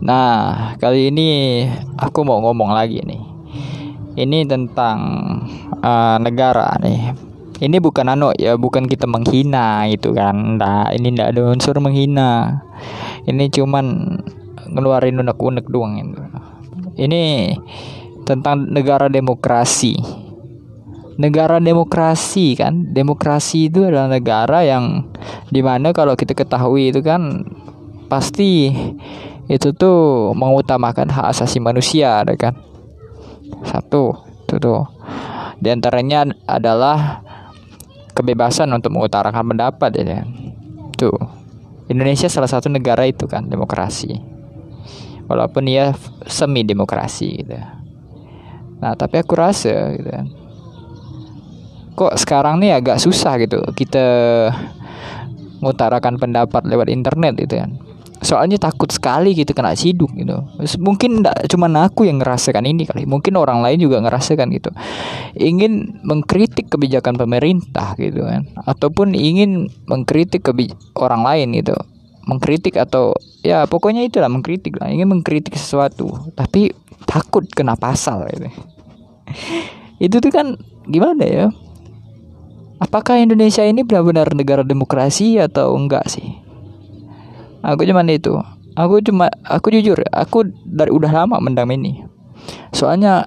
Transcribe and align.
Nah, 0.00 0.72
kali 0.80 1.12
ini 1.12 1.28
aku 2.00 2.24
mau 2.24 2.40
ngomong 2.40 2.72
lagi 2.72 3.04
nih. 3.04 3.20
Ini 4.16 4.48
tentang 4.48 4.98
uh, 5.84 6.16
negara 6.16 6.72
nih. 6.80 7.12
Ini 7.60 7.76
bukan 7.76 8.08
anu 8.08 8.32
ya, 8.40 8.56
bukan 8.56 8.88
kita 8.88 9.04
menghina 9.04 9.84
itu 9.92 10.16
kan. 10.16 10.56
Nah, 10.56 10.88
ini 10.96 11.12
tidak 11.12 11.36
ada 11.36 11.40
unsur 11.52 11.76
menghina. 11.84 12.64
Ini 13.28 13.52
cuman 13.52 13.84
ngeluarin 14.72 15.20
unek-unek 15.20 15.68
doang 15.68 16.00
itu. 16.00 16.20
Ini 16.96 17.52
tentang 18.24 18.72
negara 18.72 19.12
demokrasi. 19.12 20.00
Negara 21.20 21.60
demokrasi 21.60 22.56
kan, 22.56 22.96
demokrasi 22.96 23.68
itu 23.68 23.84
adalah 23.84 24.08
negara 24.08 24.64
yang 24.64 25.12
di 25.52 25.60
mana 25.60 25.92
kalau 25.92 26.16
kita 26.16 26.32
ketahui 26.32 26.88
itu 26.88 27.04
kan 27.04 27.44
pasti 28.08 28.72
itu 29.50 29.74
tuh 29.74 30.30
mengutamakan 30.38 31.10
hak 31.10 31.34
asasi 31.34 31.58
manusia 31.58 32.22
ada 32.22 32.38
kan? 32.38 32.54
Satu 33.66 34.14
itu 34.46 34.62
tuh. 34.62 34.86
Di 35.58 35.74
antaranya 35.74 36.22
adalah 36.46 37.18
kebebasan 38.14 38.70
untuk 38.70 38.94
mengutarakan 38.94 39.50
pendapat 39.50 39.90
ya 39.98 40.04
kan? 40.22 40.26
Tuh. 40.94 41.18
Indonesia 41.90 42.30
salah 42.30 42.46
satu 42.46 42.70
negara 42.70 43.02
itu 43.10 43.26
kan 43.26 43.50
demokrasi. 43.50 44.14
Walaupun 45.26 45.66
ia 45.66 45.98
semi 46.30 46.62
demokrasi 46.62 47.42
gitu. 47.42 47.58
Nah 48.78 48.94
tapi 48.94 49.18
aku 49.18 49.34
rasa 49.34 49.98
gitu. 49.98 50.10
Kok 51.98 52.14
sekarang 52.22 52.62
nih 52.62 52.78
agak 52.78 53.02
susah 53.02 53.34
gitu 53.42 53.58
kita 53.74 54.06
mengutarakan 55.58 56.22
pendapat 56.22 56.62
lewat 56.70 56.86
internet 56.88 57.34
gitu 57.34 57.58
kan 57.58 57.89
soalnya 58.20 58.60
takut 58.60 58.92
sekali 58.92 59.32
gitu 59.32 59.56
kena 59.56 59.72
ciduk 59.72 60.12
gitu. 60.12 60.44
Mungkin 60.76 61.24
tidak 61.24 61.36
cuma 61.48 61.72
aku 61.80 62.04
yang 62.04 62.20
ngerasakan 62.20 62.68
ini 62.68 62.84
kali 62.84 63.08
mungkin 63.08 63.40
orang 63.40 63.64
lain 63.64 63.80
juga 63.80 64.04
ngerasakan 64.04 64.52
gitu. 64.52 64.70
Ingin 65.40 66.04
mengkritik 66.04 66.68
kebijakan 66.68 67.16
pemerintah 67.16 67.96
gitu 67.96 68.28
kan 68.28 68.44
ataupun 68.68 69.16
ingin 69.16 69.72
mengkritik 69.88 70.44
kebij 70.44 70.76
orang 71.00 71.24
lain 71.24 71.56
gitu. 71.56 71.72
Mengkritik 72.28 72.76
atau 72.76 73.16
ya 73.40 73.64
pokoknya 73.64 74.04
itulah 74.04 74.28
mengkritik 74.28 74.76
lah. 74.76 74.92
Ingin 74.92 75.08
mengkritik 75.08 75.56
sesuatu 75.56 76.32
tapi 76.36 76.76
takut 77.08 77.48
kena 77.48 77.74
pasal 77.80 78.28
gitu. 78.36 78.52
Itu 80.04 80.20
tuh 80.20 80.32
kan 80.32 80.60
gimana 80.84 81.24
ya? 81.24 81.46
Apakah 82.80 83.20
Indonesia 83.20 83.60
ini 83.60 83.84
benar-benar 83.84 84.32
negara 84.32 84.64
demokrasi 84.64 85.36
atau 85.36 85.76
enggak 85.76 86.08
sih 86.08 86.49
aku 87.64 87.86
cuman 87.86 88.08
itu. 88.10 88.36
Aku 88.78 89.02
cuma 89.02 89.28
aku 89.44 89.74
jujur 89.74 89.98
aku 90.14 90.46
dari 90.64 90.94
udah 90.94 91.10
lama 91.10 91.36
mendam 91.42 91.68
ini. 91.74 92.06
Soalnya 92.72 93.26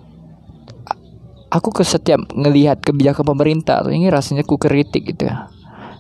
aku 1.52 1.70
ke 1.70 1.84
setiap 1.86 2.32
ngelihat 2.34 2.82
kebijakan 2.82 3.36
pemerintah 3.36 3.86
ini 3.92 4.10
rasanya 4.10 4.42
ku 4.48 4.56
kritik 4.58 5.14
gitu 5.14 5.30
ya. 5.30 5.52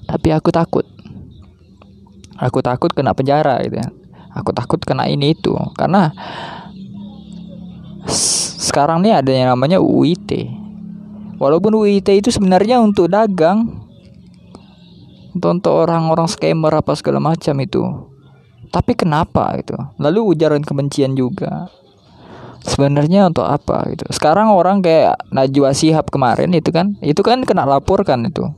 Tapi 0.09 0.34
aku 0.34 0.50
takut. 0.50 0.88
Aku 2.39 2.66
takut 2.66 2.89
kena 2.92 3.14
penjara 3.14 3.61
gitu 3.61 3.78
ya. 3.78 3.88
Aku 4.34 4.50
takut 4.56 4.81
kena 4.81 5.06
ini 5.06 5.38
itu. 5.38 5.54
Karena 5.78 6.09
sekarang 8.73 9.06
nih 9.06 9.14
ada 9.22 9.31
yang 9.31 9.54
namanya 9.54 9.78
UIT 9.80 10.50
walaupun 11.38 11.76
UIT 11.76 12.08
itu 12.09 12.30
sebenarnya 12.31 12.80
untuk 12.80 13.11
dagang 13.11 13.84
untuk 15.34 15.73
orang-orang 15.73 16.30
scammer 16.30 16.72
apa 16.72 16.94
segala 16.95 17.20
macam 17.20 17.56
itu 17.59 17.84
tapi 18.74 18.98
kenapa 18.98 19.54
gitu? 19.62 19.78
Lalu 20.02 20.34
ujaran 20.34 20.66
kebencian 20.66 21.14
juga. 21.14 21.70
Sebenarnya 22.66 23.30
untuk 23.30 23.46
apa 23.46 23.86
gitu? 23.94 24.10
Sekarang 24.10 24.50
orang 24.50 24.82
kayak 24.82 25.30
Najwa 25.30 25.78
Sihab 25.78 26.10
kemarin 26.10 26.50
itu 26.58 26.74
kan 26.74 26.98
itu 27.06 27.22
kan 27.22 27.46
kena 27.46 27.70
laporkan 27.70 28.26
itu? 28.26 28.50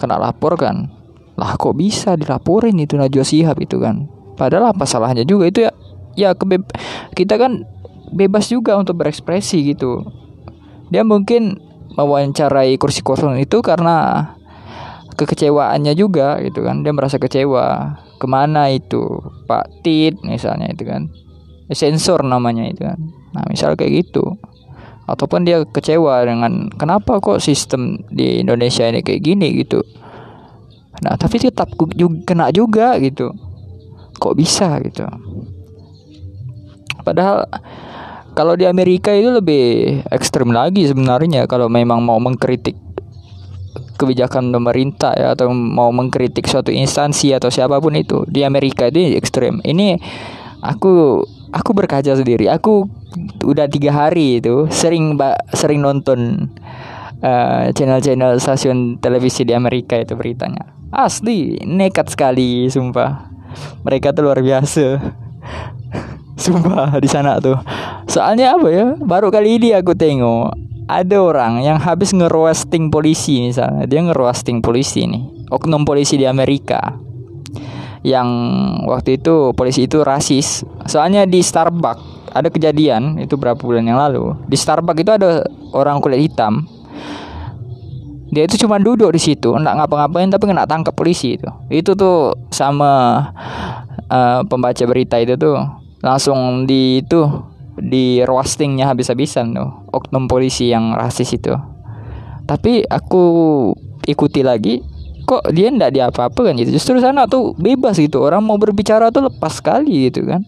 Kena 0.00 0.16
laporkan 0.16 0.88
lah 1.36 1.60
kok 1.60 1.76
bisa 1.76 2.16
dilaporin 2.16 2.80
itu 2.80 2.96
Najwa 2.96 3.26
Sihab 3.26 3.60
itu 3.60 3.76
kan? 3.76 4.08
Padahal 4.40 4.72
apa 4.72 4.88
salahnya 4.88 5.28
juga 5.28 5.52
itu 5.52 5.60
ya 5.68 5.72
ya 6.16 6.30
kebe 6.32 6.64
kita 7.12 7.36
kan 7.36 7.68
bebas 8.16 8.48
juga 8.48 8.80
untuk 8.80 8.96
berekspresi 8.96 9.76
gitu. 9.76 10.08
Dia 10.88 11.04
mungkin 11.04 11.60
mewawancarai 12.00 12.80
kursi 12.80 13.04
kosong 13.04 13.36
itu 13.42 13.60
karena 13.60 14.30
kekecewaannya 15.18 15.92
juga 15.98 16.40
gitu 16.40 16.64
kan? 16.64 16.86
Dia 16.86 16.94
merasa 16.94 17.18
kecewa 17.18 17.98
ke 18.20 18.28
mana 18.28 18.68
itu? 18.68 19.00
Pak 19.48 19.80
Tit 19.80 20.20
misalnya 20.20 20.68
itu 20.68 20.84
kan. 20.84 21.08
Sensor 21.72 22.20
namanya 22.20 22.68
itu 22.68 22.84
kan. 22.84 23.00
Nah 23.32 23.48
misal 23.48 23.72
kayak 23.80 24.04
gitu. 24.04 24.36
Ataupun 25.08 25.48
dia 25.48 25.64
kecewa 25.64 26.22
dengan 26.28 26.68
kenapa 26.76 27.18
kok 27.18 27.40
sistem 27.40 28.04
di 28.12 28.44
Indonesia 28.44 28.84
ini 28.84 29.00
kayak 29.00 29.24
gini? 29.24 29.48
gitu. 29.64 29.80
Nah 31.00 31.16
tapi 31.16 31.40
tetap 31.40 31.72
kena 32.28 32.52
juga 32.52 33.00
gitu. 33.00 33.32
Kok 34.20 34.36
bisa 34.36 34.76
gitu? 34.84 35.08
Padahal 37.00 37.48
kalau 38.36 38.54
di 38.54 38.68
Amerika 38.68 39.10
itu 39.10 39.32
lebih 39.32 39.64
ekstrim 40.12 40.52
lagi 40.54 40.86
sebenarnya 40.86 41.48
kalau 41.50 41.66
memang 41.66 42.04
mau 42.04 42.20
mengkritik 42.20 42.76
kebijakan 44.00 44.48
pemerintah 44.48 45.12
ya 45.12 45.36
atau 45.36 45.52
mau 45.52 45.92
mengkritik 45.92 46.48
suatu 46.48 46.72
instansi 46.72 47.36
atau 47.36 47.52
siapa 47.52 47.76
pun 47.76 47.92
itu 47.92 48.24
di 48.24 48.40
Amerika 48.40 48.88
itu 48.88 49.12
ekstrem. 49.20 49.60
Ini 49.60 50.00
aku 50.64 51.20
aku 51.52 51.70
berkaca 51.76 52.16
sendiri. 52.16 52.48
Aku 52.48 52.88
udah 53.44 53.68
tiga 53.68 53.92
hari 53.92 54.40
itu 54.40 54.64
sering 54.72 55.20
sering 55.52 55.84
nonton 55.84 56.48
uh, 57.20 57.68
channel-channel 57.76 58.40
stasiun 58.40 58.96
televisi 59.02 59.44
di 59.44 59.52
Amerika 59.52 60.00
itu 60.00 60.16
beritanya. 60.16 60.72
Asli 60.90 61.60
nekat 61.62 62.08
sekali 62.10 62.66
sumpah. 62.72 63.30
Mereka 63.84 64.16
tuh 64.16 64.30
luar 64.30 64.40
biasa. 64.40 64.98
Sumpah 66.40 66.96
di 66.96 67.04
sana 67.04 67.36
tuh. 67.36 67.60
Soalnya 68.08 68.56
apa 68.56 68.68
ya? 68.72 68.86
Baru 68.96 69.28
kali 69.28 69.60
ini 69.60 69.76
aku 69.76 69.92
tengok 69.92 70.56
ada 70.90 71.22
orang 71.22 71.62
yang 71.62 71.78
habis 71.78 72.10
ngeroasting 72.10 72.90
polisi 72.90 73.46
misalnya. 73.46 73.86
Dia 73.86 74.02
ngeroasting 74.02 74.58
polisi 74.58 75.06
nih. 75.06 75.46
Oknum 75.54 75.86
polisi 75.86 76.18
di 76.18 76.26
Amerika. 76.26 76.98
Yang 78.02 78.28
waktu 78.90 79.22
itu 79.22 79.54
polisi 79.54 79.86
itu 79.86 80.02
rasis. 80.02 80.66
Soalnya 80.90 81.28
di 81.30 81.38
Starbucks 81.38 82.34
ada 82.34 82.50
kejadian 82.50 83.22
itu 83.22 83.38
berapa 83.38 83.58
bulan 83.58 83.86
yang 83.86 84.02
lalu. 84.02 84.34
Di 84.50 84.58
Starbucks 84.58 84.98
itu 84.98 85.12
ada 85.14 85.46
orang 85.70 86.02
kulit 86.02 86.18
hitam. 86.18 86.66
Dia 88.30 88.46
itu 88.46 88.62
cuma 88.62 88.78
duduk 88.78 89.10
di 89.10 89.18
situ 89.18 89.50
enggak 89.50 89.74
ngapa-ngapain 89.74 90.30
tapi 90.30 90.46
kena 90.46 90.66
tangkap 90.66 90.94
polisi 90.94 91.38
itu. 91.38 91.50
Itu 91.66 91.98
tuh 91.98 92.34
sama 92.50 93.26
uh, 94.06 94.42
pembaca 94.46 94.82
berita 94.86 95.18
itu 95.18 95.34
tuh. 95.38 95.58
Langsung 96.00 96.64
di 96.64 97.02
itu 97.04 97.49
di 97.80 98.20
roastingnya 98.22 98.88
habis-habisan 98.88 99.56
tuh 99.56 99.70
oknum 99.90 100.28
polisi 100.28 100.70
yang 100.70 100.94
rasis 100.94 101.34
itu. 101.34 101.56
Tapi 102.44 102.84
aku 102.84 103.24
ikuti 104.06 104.42
lagi 104.42 104.82
kok 105.28 105.54
dia 105.54 105.70
ndak 105.70 105.94
diapa-apa 105.94 106.40
kan 106.50 106.54
gitu. 106.58 106.74
Justru 106.74 106.98
sana 106.98 107.30
tuh 107.30 107.54
bebas 107.54 107.96
gitu 107.96 108.24
orang 108.24 108.42
mau 108.42 108.58
berbicara 108.58 109.14
tuh 109.14 109.30
lepas 109.30 109.62
sekali 109.62 110.10
gitu 110.10 110.26
kan. 110.26 110.42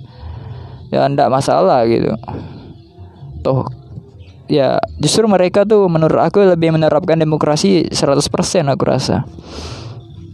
Ya 0.90 1.06
ndak 1.06 1.30
masalah 1.30 1.86
gitu. 1.86 2.12
Toh 3.46 3.66
ya 4.50 4.76
justru 5.00 5.24
mereka 5.30 5.64
tuh 5.64 5.88
menurut 5.88 6.20
aku 6.20 6.44
lebih 6.44 6.74
menerapkan 6.74 7.16
demokrasi 7.16 7.88
100% 7.88 8.26
aku 8.68 8.84
rasa. 8.84 9.24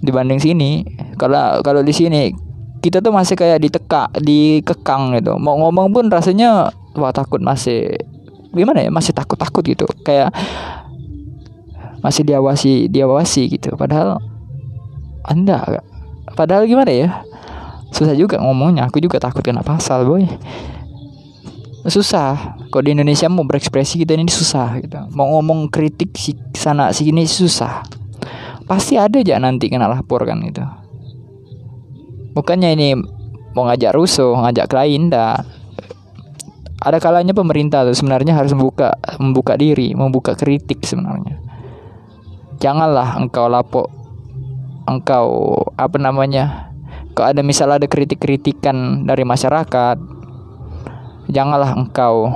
Dibanding 0.00 0.40
sini 0.40 0.70
kalau 1.18 1.60
kalau 1.60 1.82
di 1.82 1.92
sini 1.92 2.32
kita 2.78 3.02
tuh 3.02 3.10
masih 3.10 3.34
kayak 3.34 3.58
diteka 3.58 4.08
dikekang 4.22 5.18
gitu. 5.18 5.36
Mau 5.36 5.58
ngomong 5.58 5.90
pun 5.90 6.06
rasanya 6.08 6.70
wah 6.98 7.14
takut 7.14 7.38
masih 7.40 7.94
gimana 8.52 8.82
ya 8.82 8.90
masih 8.90 9.14
takut 9.14 9.38
takut 9.38 9.62
gitu. 9.62 9.86
Kayak 10.02 10.34
masih 12.02 12.26
diawasi 12.26 12.90
diawasi 12.90 13.42
gitu. 13.54 13.78
Padahal 13.78 14.18
anda 15.24 15.82
padahal 16.34 16.66
gimana 16.66 16.90
ya 16.90 17.08
susah 17.94 18.18
juga 18.18 18.42
ngomongnya. 18.42 18.90
Aku 18.90 18.98
juga 18.98 19.22
takut 19.22 19.40
kena 19.40 19.62
pasal 19.62 20.04
boy. 20.04 20.26
Susah. 21.88 22.58
Kok 22.68 22.84
di 22.84 22.92
Indonesia 22.92 23.32
mau 23.32 23.48
berekspresi 23.48 24.04
kita 24.04 24.12
ini 24.12 24.28
susah 24.28 24.76
gitu. 24.82 24.98
Mau 25.16 25.38
ngomong 25.38 25.72
kritik 25.72 26.12
si 26.18 26.36
sana 26.52 26.92
sini 26.92 27.24
susah. 27.24 27.80
Pasti 28.68 29.00
ada 29.00 29.16
aja 29.16 29.40
nanti 29.40 29.72
kena 29.72 29.88
lapor 29.88 30.28
kan 30.28 30.44
itu 30.44 30.60
bukannya 32.38 32.78
ini 32.78 32.88
mau 33.58 33.66
ngajak 33.66 33.98
rusuh 33.98 34.38
ngajak 34.38 34.70
lain 34.70 35.10
dah 35.10 35.42
ada 36.78 36.98
kalanya 37.02 37.34
pemerintah 37.34 37.82
tuh 37.82 37.96
sebenarnya 37.96 38.38
harus 38.38 38.54
membuka 38.54 38.94
membuka 39.18 39.58
diri, 39.58 39.94
membuka 39.94 40.38
kritik 40.38 40.82
sebenarnya. 40.86 41.38
Janganlah 42.62 43.18
engkau 43.18 43.46
lapor 43.50 43.90
engkau 44.88 45.58
apa 45.76 45.96
namanya? 46.00 46.68
kalau 47.18 47.34
ada 47.34 47.42
misal 47.42 47.74
ada 47.74 47.90
kritik-kritikan 47.90 49.02
dari 49.02 49.26
masyarakat 49.26 49.98
janganlah 51.26 51.74
engkau 51.74 52.30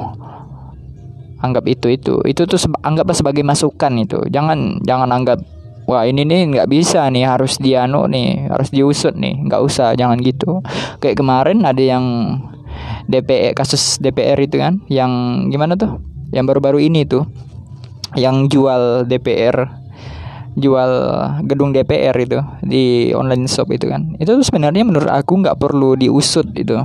anggap 1.38 1.70
itu 1.70 1.86
itu 1.94 2.18
itu 2.26 2.42
tuh 2.50 2.58
seba, 2.58 2.82
anggaplah 2.82 3.14
sebagai 3.14 3.46
masukan 3.46 3.94
itu 4.02 4.18
jangan 4.34 4.82
jangan 4.82 5.06
anggap 5.14 5.38
wah 5.86 6.02
ini 6.02 6.26
nih 6.26 6.50
nggak 6.50 6.66
bisa 6.66 7.06
nih 7.14 7.30
harus 7.30 7.62
dianu 7.62 8.10
nih 8.10 8.50
harus 8.50 8.74
diusut 8.74 9.14
nih 9.14 9.46
nggak 9.46 9.62
usah 9.62 9.94
jangan 9.94 10.18
gitu 10.18 10.66
kayak 10.98 11.14
kemarin 11.14 11.62
ada 11.62 11.78
yang 11.78 12.04
DPR 13.10 13.52
kasus 13.56 13.99
DPR 13.99 14.38
itu 14.38 14.58
kan 14.58 14.82
yang 14.87 15.46
gimana 15.50 15.75
tuh? 15.75 15.99
Yang 16.32 16.44
baru-baru 16.54 16.78
ini 16.82 17.04
tuh 17.04 17.28
yang 18.16 18.49
jual 18.49 19.08
DPR 19.08 19.82
jual 20.52 20.93
gedung 21.49 21.72
DPR 21.72 22.12
itu 22.20 22.40
di 22.60 23.12
online 23.16 23.49
shop 23.49 23.72
itu 23.72 23.88
kan. 23.88 24.16
Itu 24.20 24.37
tuh 24.37 24.44
sebenarnya 24.44 24.84
menurut 24.84 25.08
aku 25.08 25.40
nggak 25.40 25.56
perlu 25.56 25.96
diusut 25.96 26.52
itu. 26.52 26.76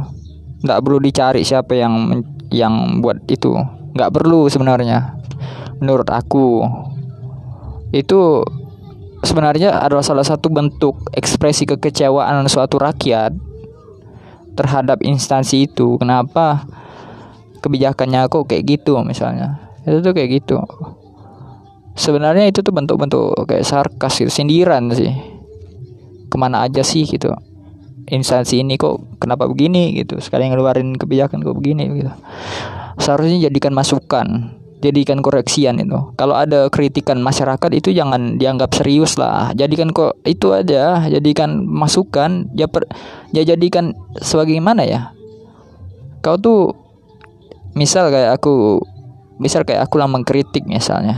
Nggak 0.64 0.80
perlu 0.84 0.98
dicari 1.04 1.44
siapa 1.44 1.75
yang 1.75 2.24
yang 2.48 3.04
buat 3.04 3.28
itu. 3.28 3.52
Nggak 3.96 4.12
perlu 4.16 4.48
sebenarnya 4.48 5.20
menurut 5.84 6.08
aku. 6.08 6.63
Itu 7.92 8.44
sebenarnya 9.24 9.84
adalah 9.84 10.04
salah 10.04 10.24
satu 10.24 10.48
bentuk 10.48 11.12
ekspresi 11.12 11.68
kekecewaan 11.68 12.48
suatu 12.48 12.80
rakyat 12.80 13.47
terhadap 14.57 15.00
instansi 15.06 15.69
itu. 15.69 16.01
Kenapa 16.01 16.65
kebijakannya 17.62 18.25
kok 18.27 18.50
kayak 18.50 18.65
gitu 18.65 18.98
misalnya? 19.06 19.62
Itu 19.86 20.01
tuh 20.01 20.12
kayak 20.18 20.30
gitu. 20.42 20.57
Sebenarnya 21.98 22.50
itu 22.50 22.65
tuh 22.65 22.74
bentuk-bentuk 22.74 23.45
kayak 23.45 23.65
sarkas 23.65 24.18
gitu 24.18 24.33
sindiran 24.33 24.89
sih. 24.92 25.13
Ke 26.27 26.36
mana 26.36 26.65
aja 26.65 26.81
sih 26.81 27.06
gitu. 27.06 27.31
Instansi 28.07 28.65
ini 28.65 28.75
kok 28.75 29.21
kenapa 29.21 29.45
begini 29.45 29.94
gitu? 29.95 30.18
Sekali 30.18 30.50
ngeluarin 30.50 30.98
kebijakan 30.98 31.45
kok 31.45 31.56
begini 31.56 31.88
gitu. 31.94 32.12
Seharusnya 32.98 33.48
jadikan 33.48 33.77
masukan 33.77 34.57
jadikan 34.81 35.25
koreksian 35.25 35.81
itu. 35.81 36.13
Kalau 36.18 36.38
ada 36.38 36.69
kritikan 36.69 37.18
masyarakat 37.21 37.71
itu 37.74 37.94
jangan 37.94 38.38
dianggap 38.38 38.74
serius 38.77 39.18
lah. 39.18 39.50
Jadikan 39.57 39.89
kok 39.89 40.21
itu 40.24 40.53
aja 40.53 41.06
jadikan 41.09 41.65
masukan 41.65 42.50
ya 42.53 42.69
per, 42.69 42.85
ya 43.33 43.41
jadikan 43.41 43.97
sebagai 44.21 44.57
mana 44.62 44.85
ya. 44.85 45.01
Kau 46.21 46.38
tuh 46.38 46.77
misal 47.74 48.09
kayak 48.13 48.38
aku 48.38 48.81
misal 49.38 49.65
kayak 49.65 49.85
aku 49.85 49.97
lah 49.97 50.09
mengkritik 50.09 50.65
misalnya. 50.69 51.18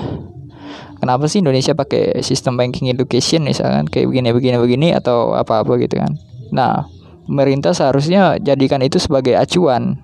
Kenapa 0.99 1.31
sih 1.31 1.39
Indonesia 1.39 1.71
pakai 1.71 2.19
sistem 2.19 2.59
banking 2.59 2.91
education 2.91 3.47
misalkan 3.47 3.87
kayak 3.87 4.11
begini 4.11 4.35
begini 4.35 4.57
begini 4.59 4.87
atau 4.91 5.31
apa 5.31 5.63
apa 5.63 5.79
gitu 5.79 5.95
kan? 5.95 6.11
Nah 6.51 6.87
pemerintah 7.23 7.71
seharusnya 7.71 8.35
jadikan 8.39 8.83
itu 8.83 8.99
sebagai 8.99 9.35
acuan. 9.39 9.99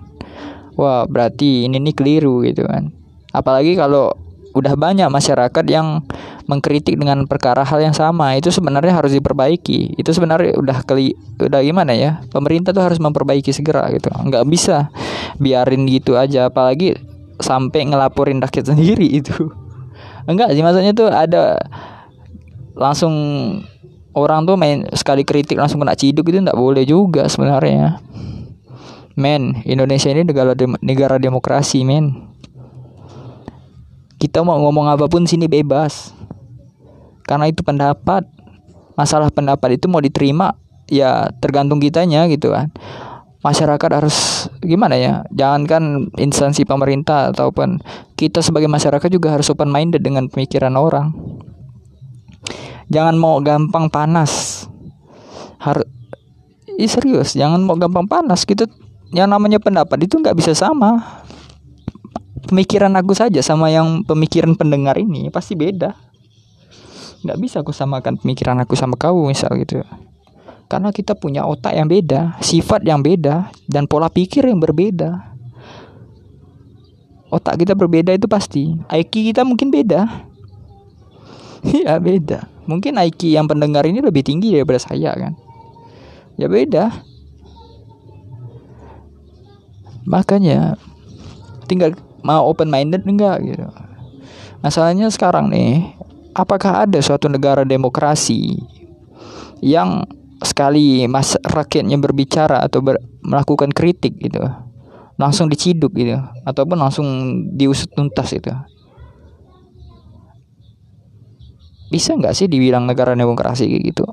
Wah 0.76 1.08
berarti 1.08 1.64
ini 1.68 1.80
nih 1.80 1.96
keliru 1.96 2.44
gitu 2.44 2.68
kan 2.68 2.95
apalagi 3.36 3.76
kalau 3.76 4.16
udah 4.56 4.72
banyak 4.72 5.04
masyarakat 5.12 5.64
yang 5.68 6.00
mengkritik 6.48 6.96
dengan 6.96 7.28
perkara 7.28 7.60
hal 7.60 7.84
yang 7.84 7.92
sama 7.92 8.40
itu 8.40 8.48
sebenarnya 8.48 8.96
harus 8.96 9.12
diperbaiki. 9.12 10.00
Itu 10.00 10.16
sebenarnya 10.16 10.56
udah 10.56 10.80
keli 10.88 11.12
udah 11.36 11.60
gimana 11.60 11.92
ya 11.92 12.24
pemerintah 12.32 12.72
tuh 12.72 12.88
harus 12.88 12.96
memperbaiki 12.96 13.52
segera 13.52 13.84
gitu. 13.92 14.08
Nggak 14.08 14.48
bisa 14.48 14.88
biarin 15.36 15.84
gitu 15.84 16.16
aja 16.16 16.48
apalagi 16.48 16.96
sampai 17.36 17.92
ngelaporin 17.92 18.40
rakyat 18.40 18.64
sendiri 18.72 19.04
itu. 19.04 19.52
Enggak 20.24 20.56
sih 20.56 20.64
maksudnya 20.64 20.96
tuh 20.96 21.12
ada 21.12 21.60
langsung 22.72 23.12
orang 24.16 24.48
tuh 24.48 24.56
main 24.56 24.88
sekali 24.96 25.28
kritik 25.28 25.60
langsung 25.60 25.84
kena 25.84 25.92
ciduk 25.92 26.32
itu 26.32 26.40
enggak 26.40 26.56
boleh 26.56 26.88
juga 26.88 27.28
sebenarnya. 27.28 28.00
Men 29.16 29.64
Indonesia 29.68 30.08
ini 30.12 30.24
negara 30.24 30.56
dem 30.56 30.76
negara 30.80 31.16
demokrasi 31.20 31.84
men 31.84 32.25
kita 34.16 34.40
mau 34.40 34.56
ngomong 34.60 34.88
apa 34.88 35.06
pun 35.08 35.28
sini 35.28 35.48
bebas. 35.48 36.12
Karena 37.26 37.50
itu 37.50 37.60
pendapat. 37.60 38.24
Masalah 38.96 39.28
pendapat 39.28 39.76
itu 39.76 39.92
mau 39.92 40.00
diterima 40.00 40.56
ya 40.88 41.28
tergantung 41.36 41.76
kitanya 41.76 42.24
gitu 42.32 42.56
kan. 42.56 42.72
Masyarakat 43.44 43.90
harus 43.92 44.48
gimana 44.64 44.96
ya? 44.96 45.22
Jangankan 45.30 46.08
instansi 46.16 46.64
pemerintah 46.64 47.30
ataupun 47.30 47.84
kita 48.16 48.40
sebagai 48.40 48.72
masyarakat 48.72 49.06
juga 49.12 49.36
harus 49.36 49.52
open 49.52 49.68
minded 49.68 50.00
dengan 50.00 50.32
pemikiran 50.32 50.72
orang. 50.80 51.12
Jangan 52.88 53.14
mau 53.20 53.36
gampang 53.44 53.92
panas. 53.92 54.64
Harus 55.60 55.84
Ih, 56.76 56.92
serius 56.92 57.32
jangan 57.32 57.64
mau 57.64 57.76
gampang 57.76 58.04
panas. 58.04 58.44
Gitu 58.44 58.68
yang 59.12 59.30
namanya 59.30 59.56
pendapat 59.56 60.08
itu 60.08 60.18
nggak 60.18 60.36
bisa 60.36 60.52
sama 60.56 61.22
pemikiran 62.46 62.94
aku 62.94 63.12
saja 63.12 63.42
sama 63.42 63.68
yang 63.68 64.06
pemikiran 64.06 64.54
pendengar 64.54 64.96
ini 64.96 65.28
pasti 65.28 65.58
beda 65.58 65.92
nggak 67.26 67.38
bisa 67.42 67.60
aku 67.60 67.74
samakan 67.74 68.16
pemikiran 68.22 68.56
aku 68.62 68.78
sama 68.78 68.94
kau 68.94 69.26
misal 69.26 69.50
gitu 69.58 69.82
karena 70.66 70.90
kita 70.90 71.14
punya 71.14 71.46
otak 71.46 71.78
yang 71.78 71.86
beda, 71.86 72.34
sifat 72.42 72.82
yang 72.82 72.98
beda, 72.98 73.54
dan 73.70 73.86
pola 73.86 74.10
pikir 74.10 74.50
yang 74.50 74.58
berbeda. 74.58 75.38
Otak 77.30 77.62
kita 77.62 77.78
berbeda 77.78 78.10
itu 78.14 78.26
pasti. 78.26 78.74
IQ 78.90 79.34
kita 79.34 79.42
mungkin 79.46 79.70
beda. 79.70 80.06
Iya 81.66 81.98
beda. 81.98 82.46
Mungkin 82.70 82.94
IQ 82.94 83.34
yang 83.34 83.50
pendengar 83.50 83.82
ini 83.90 83.98
lebih 83.98 84.22
tinggi 84.22 84.54
daripada 84.54 84.78
saya 84.78 85.10
kan. 85.18 85.34
Ya 86.38 86.46
beda. 86.46 86.94
Makanya 90.06 90.78
tinggal 91.66 91.98
mau 92.26 92.50
open 92.50 92.66
minded 92.66 93.06
enggak 93.06 93.38
gitu. 93.46 93.70
Masalahnya 94.66 95.06
sekarang 95.14 95.46
nih, 95.54 95.94
apakah 96.34 96.82
ada 96.82 96.98
suatu 96.98 97.30
negara 97.30 97.62
demokrasi 97.62 98.58
yang 99.62 100.02
sekali 100.42 101.06
mas 101.08 101.38
rakyatnya 101.40 101.96
berbicara 101.96 102.60
atau 102.60 102.84
ber, 102.84 103.00
melakukan 103.24 103.72
kritik 103.72 104.20
gitu 104.20 104.44
langsung 105.16 105.48
diciduk 105.48 105.96
gitu 105.96 106.20
ataupun 106.44 106.76
langsung 106.76 107.06
diusut 107.56 107.88
tuntas 107.96 108.36
itu 108.36 108.52
bisa 111.88 112.12
nggak 112.12 112.36
sih 112.36 112.50
dibilang 112.50 112.84
negara 112.84 113.16
demokrasi 113.16 113.70
kayak 113.70 113.84
gitu? 113.94 114.04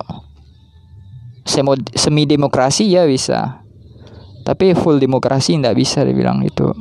Semi 1.98 2.24
demokrasi 2.24 2.88
ya 2.88 3.04
bisa 3.04 3.66
tapi 4.48 4.72
full 4.76 4.96
demokrasi 5.00 5.60
nggak 5.60 5.76
bisa 5.76 6.08
dibilang 6.08 6.40
itu 6.40 6.72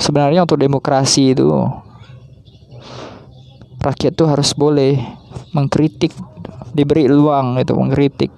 sebenarnya 0.00 0.44
untuk 0.44 0.60
demokrasi 0.60 1.34
itu 1.36 1.48
rakyat 3.78 4.12
tuh 4.14 4.28
harus 4.28 4.52
boleh 4.54 4.98
mengkritik 5.54 6.12
diberi 6.74 7.08
ruang 7.10 7.58
itu 7.58 7.74
mengkritik. 7.74 8.30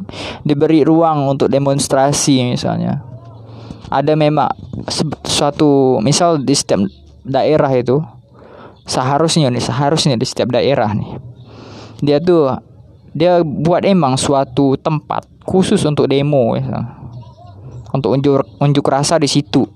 Diberi 0.47 0.87
ruang 0.87 1.29
untuk 1.29 1.53
demonstrasi 1.53 2.57
misalnya. 2.57 3.03
Ada 3.91 4.15
memang 4.15 4.49
suatu 5.27 5.99
misal 5.99 6.41
di 6.41 6.55
setiap 6.55 6.87
daerah 7.27 7.69
itu 7.75 7.99
seharusnya 8.87 9.53
nih 9.53 9.63
seharusnya 9.63 10.15
di 10.19 10.27
setiap 10.27 10.51
daerah 10.51 10.91
nih 10.91 11.21
dia 12.01 12.19
tuh 12.19 12.59
dia 13.13 13.43
buat 13.45 13.85
emang 13.85 14.17
suatu 14.17 14.75
tempat 14.81 15.27
khusus 15.45 15.83
untuk 15.85 16.09
demo 16.09 16.57
misalnya. 16.57 16.97
untuk 17.91 18.15
unjuk 18.15 18.47
unjuk 18.59 18.87
rasa 18.87 19.19
di 19.19 19.29
situ 19.29 19.67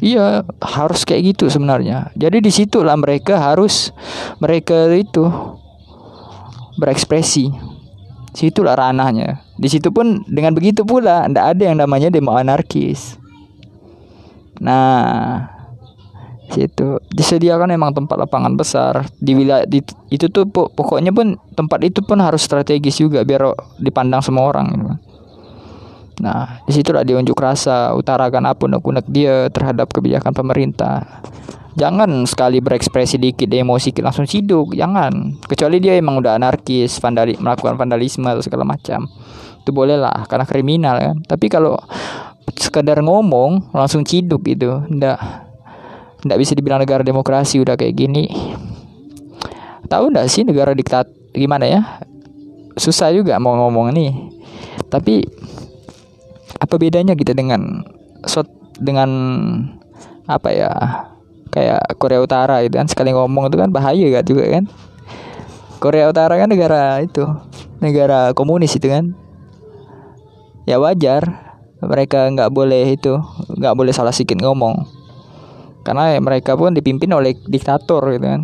Iya 0.00 0.48
harus 0.64 1.04
kayak 1.04 1.36
gitu 1.36 1.52
sebenarnya. 1.52 2.08
Jadi 2.16 2.40
di 2.40 2.48
situlah 2.48 2.96
mereka 2.96 3.36
harus 3.36 3.92
mereka 4.40 4.88
itu 4.96 5.28
berekspresi. 6.80 7.52
Situlah 8.32 8.80
ranahnya. 8.80 9.44
Di 9.60 9.68
situ 9.68 9.92
pun 9.92 10.24
dengan 10.24 10.56
begitu 10.56 10.88
pula 10.88 11.28
tidak 11.28 11.56
ada 11.56 11.62
yang 11.68 11.76
namanya 11.76 12.08
demo 12.08 12.32
anarkis. 12.32 13.20
Nah, 14.60 15.44
situ 16.50 17.00
disediakan 17.12 17.70
memang 17.70 17.92
tempat 17.92 18.16
lapangan 18.16 18.56
besar 18.56 19.06
di 19.20 19.32
wilayah 19.36 19.64
di, 19.64 19.80
itu 20.10 20.26
tuh 20.32 20.48
pokoknya 20.50 21.14
pun 21.14 21.38
tempat 21.54 21.80
itu 21.84 22.00
pun 22.02 22.18
harus 22.20 22.42
strategis 22.42 22.98
juga 22.98 23.22
biar 23.22 23.52
dipandang 23.78 24.24
semua 24.24 24.48
orang 24.48 24.66
gitu. 24.74 25.09
Nah, 26.20 26.60
di 26.68 26.72
situlah 26.76 27.00
dia 27.00 27.16
unjuk 27.16 27.36
rasa, 27.40 27.96
utarakan 27.96 28.52
apa 28.52 28.68
unek-unek 28.68 29.08
dia 29.08 29.48
terhadap 29.48 29.88
kebijakan 29.88 30.36
pemerintah. 30.36 31.24
Jangan 31.80 32.28
sekali 32.28 32.60
berekspresi 32.60 33.16
dikit 33.16 33.48
emosi 33.48 33.94
langsung 34.04 34.28
ciduk. 34.28 34.76
Jangan. 34.76 35.40
Kecuali 35.48 35.80
dia 35.80 35.96
emang 35.96 36.20
udah 36.20 36.36
anarkis 36.36 37.00
vandali 37.00 37.40
melakukan 37.40 37.80
vandalisme 37.80 38.26
atau 38.28 38.44
segala 38.44 38.68
macam. 38.68 39.08
Itu 39.64 39.70
boleh 39.72 39.96
lah 39.96 40.28
karena 40.28 40.44
kriminal 40.44 40.96
kan? 41.00 41.16
Tapi 41.24 41.46
kalau 41.48 41.80
sekedar 42.58 43.00
ngomong 43.00 43.72
langsung 43.72 44.04
ciduk 44.04 44.44
gitu. 44.44 44.82
Ndak 44.92 45.18
ndak 46.26 46.36
bisa 46.36 46.52
dibilang 46.52 46.82
negara 46.82 47.00
demokrasi 47.00 47.62
udah 47.62 47.78
kayak 47.78 47.96
gini. 47.96 48.28
Tahu 49.88 50.12
ndak 50.12 50.26
sih 50.28 50.44
negara 50.44 50.74
diktat 50.74 51.06
gimana 51.32 51.64
ya? 51.64 51.80
Susah 52.76 53.14
juga 53.14 53.38
mau 53.38 53.54
ngomong 53.56 53.94
nih. 53.94 54.12
Tapi 54.90 55.22
apa 56.60 56.74
bedanya 56.76 57.16
gitu 57.16 57.32
dengan 57.32 57.82
shot 58.28 58.46
dengan 58.76 59.10
apa 60.28 60.48
ya 60.52 60.70
kayak 61.50 61.98
Korea 61.98 62.22
Utara 62.22 62.62
itu 62.62 62.78
kan 62.78 62.86
sekali 62.86 63.10
ngomong 63.10 63.50
itu 63.50 63.56
kan 63.58 63.72
bahaya 63.72 64.06
kan 64.12 64.24
juga 64.24 64.44
kan? 64.46 64.64
Korea 65.80 66.12
Utara 66.12 66.36
kan 66.36 66.52
negara 66.52 67.00
itu 67.00 67.24
negara 67.80 68.36
komunis 68.36 68.76
itu 68.76 68.92
kan? 68.92 69.16
Ya 70.68 70.76
wajar 70.76 71.24
mereka 71.80 72.28
nggak 72.28 72.52
boleh 72.52 72.84
itu 72.94 73.16
nggak 73.56 73.74
boleh 73.74 73.92
salah 73.96 74.12
sedikit 74.12 74.38
ngomong. 74.44 74.84
Karena 75.80 76.12
mereka 76.20 76.54
pun 76.60 76.76
dipimpin 76.76 77.08
oleh 77.16 77.32
diktator 77.48 78.04
gitu 78.12 78.26
kan. 78.28 78.42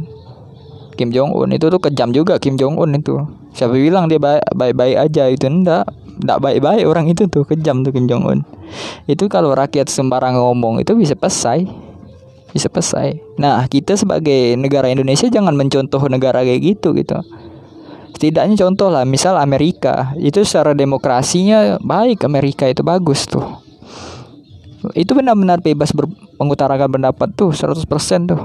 Kim 0.97 1.13
Jong 1.13 1.37
Un 1.37 1.53
itu 1.53 1.69
tuh 1.69 1.77
kejam 1.77 2.09
juga 2.17 2.41
Kim 2.41 2.57
Jong 2.57 2.81
Un 2.81 2.97
itu. 2.97 3.21
Siapa 3.53 3.77
bilang 3.77 4.09
dia 4.09 4.17
baik-baik 4.57 4.97
aja 4.97 5.29
itu 5.29 5.45
enggak 5.45 5.85
enggak 6.23 6.39
baik-baik 6.41 6.85
orang 6.89 7.07
itu 7.09 7.29
tuh 7.29 7.45
kejam 7.45 7.85
tuh 7.85 7.93
Kim 7.93 8.09
Jong 8.09 8.25
Un 8.25 8.41
itu 9.07 9.29
kalau 9.29 9.53
rakyat 9.53 9.89
sembarang 9.89 10.37
ngomong 10.37 10.81
itu 10.81 10.97
bisa 10.97 11.13
pesai 11.15 11.69
bisa 12.57 12.73
selesai. 12.73 13.21
Nah, 13.37 13.61
kita 13.69 14.01
sebagai 14.01 14.57
negara 14.57 14.89
Indonesia 14.89 15.29
jangan 15.29 15.53
mencontoh 15.53 16.01
negara 16.09 16.41
kayak 16.41 16.61
gitu 16.65 16.97
gitu. 16.97 17.21
Setidaknya 18.17 18.57
contoh 18.57 18.89
lah, 18.89 19.05
misal 19.05 19.37
Amerika 19.37 20.17
itu 20.17 20.41
secara 20.41 20.73
demokrasinya 20.73 21.77
baik, 21.85 22.25
Amerika 22.25 22.65
itu 22.65 22.81
bagus 22.81 23.29
tuh. 23.29 23.45
Itu 24.97 25.13
benar-benar 25.13 25.61
bebas 25.61 25.93
mengutarakan 26.41 26.97
pendapat 26.97 27.29
tuh 27.37 27.53
100% 27.53 27.85
tuh. 28.25 28.41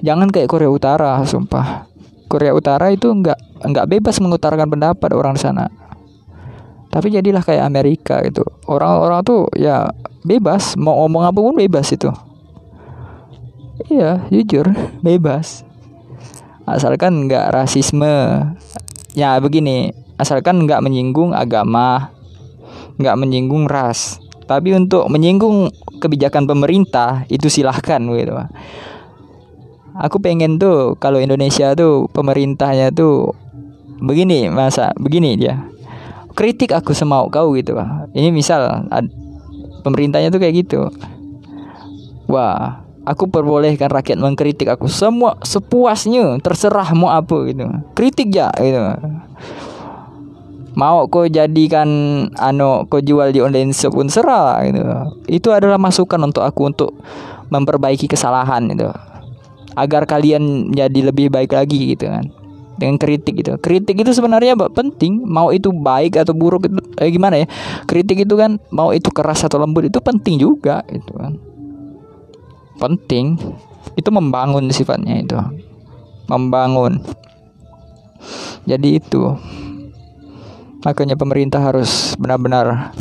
Jangan 0.00 0.32
kayak 0.32 0.48
Korea 0.48 0.72
Utara, 0.72 1.20
sumpah. 1.28 1.84
Korea 2.32 2.56
Utara 2.56 2.88
itu 2.88 3.12
enggak 3.12 3.36
enggak 3.60 3.84
bebas 3.84 4.16
mengutarakan 4.16 4.72
pendapat 4.72 5.10
orang 5.12 5.36
sana. 5.36 5.68
Tapi 6.88 7.12
jadilah 7.12 7.44
kayak 7.44 7.68
Amerika 7.68 8.24
gitu. 8.24 8.44
Orang-orang 8.64 9.20
tuh 9.20 9.48
ya 9.52 9.92
bebas 10.24 10.72
mau 10.80 11.04
ngomong 11.04 11.28
apa 11.28 11.38
pun 11.38 11.54
bebas 11.56 11.92
itu. 11.92 12.08
Iya, 13.88 14.24
jujur, 14.32 14.66
bebas. 15.06 15.62
Asalkan 16.64 17.28
nggak 17.28 17.52
rasisme. 17.52 18.44
Ya 19.16 19.36
begini, 19.40 19.92
asalkan 20.20 20.64
nggak 20.64 20.84
menyinggung 20.84 21.32
agama, 21.32 22.12
nggak 23.00 23.16
menyinggung 23.16 23.68
ras. 23.68 24.20
Tapi 24.48 24.72
untuk 24.72 25.04
menyinggung 25.12 25.68
kebijakan 26.00 26.48
pemerintah 26.48 27.28
itu 27.28 27.52
silahkan 27.52 28.00
gitu. 28.00 28.32
Aku 29.98 30.22
pengen 30.22 30.56
tuh 30.56 30.94
kalau 30.96 31.18
Indonesia 31.18 31.74
tuh 31.74 32.06
pemerintahnya 32.14 32.94
tuh 32.94 33.34
begini 33.98 34.46
masa 34.46 34.94
begini 34.94 35.34
dia 35.34 35.58
kritik 36.38 36.70
aku 36.70 36.94
semau 36.94 37.26
kau 37.26 37.50
gitu 37.58 37.74
ini 38.14 38.30
misal 38.30 38.86
pemerintahnya 39.82 40.30
tuh 40.30 40.38
kayak 40.38 40.54
gitu 40.62 40.86
wah 42.30 42.86
Aku 43.08 43.24
perbolehkan 43.24 43.88
rakyat 43.88 44.20
mengkritik 44.20 44.68
aku 44.68 44.84
semua 44.84 45.40
sepuasnya, 45.40 46.36
terserah 46.44 46.92
mau 46.92 47.08
apa 47.08 47.48
gitu. 47.48 47.64
Kritik 47.96 48.28
ya 48.28 48.52
gitu. 48.60 48.84
Mau 50.76 51.08
kau 51.08 51.24
jadikan 51.24 51.88
ano 52.36 52.84
kau 52.84 53.00
jual 53.00 53.32
di 53.32 53.40
online 53.40 53.72
shop 53.72 53.96
pun 53.96 54.12
serah 54.12 54.60
gitu. 54.68 54.84
Itu 55.24 55.56
adalah 55.56 55.80
masukan 55.80 56.20
untuk 56.20 56.44
aku 56.44 56.68
untuk 56.68 57.00
memperbaiki 57.48 58.04
kesalahan 58.04 58.68
gitu. 58.76 58.92
Agar 59.72 60.04
kalian 60.04 60.76
jadi 60.76 61.08
lebih 61.08 61.32
baik 61.32 61.56
lagi 61.56 61.96
gitu 61.96 62.12
kan 62.12 62.28
dengan 62.78 62.96
kritik 62.96 63.42
gitu. 63.42 63.58
Kritik 63.58 63.98
itu 63.98 64.10
sebenarnya 64.14 64.54
penting, 64.70 65.26
mau 65.26 65.50
itu 65.50 65.74
baik 65.74 66.16
atau 66.22 66.32
buruk 66.32 66.70
itu 66.70 66.78
eh, 67.02 67.10
gimana 67.10 67.42
ya? 67.42 67.46
Kritik 67.84 68.22
itu 68.22 68.34
kan 68.38 68.62
mau 68.70 68.94
itu 68.94 69.10
keras 69.10 69.42
atau 69.44 69.58
lembut 69.58 69.90
itu 69.90 69.98
penting 69.98 70.38
juga 70.38 70.86
gitu 70.86 71.12
kan. 71.18 71.34
Penting. 72.78 73.34
Itu 73.98 74.14
membangun 74.14 74.70
sifatnya 74.70 75.18
itu. 75.18 75.34
Membangun. 76.30 77.02
Jadi 78.64 79.02
itu. 79.02 79.34
Makanya 80.86 81.18
pemerintah 81.18 81.58
harus 81.58 82.14
benar-benar 82.14 82.94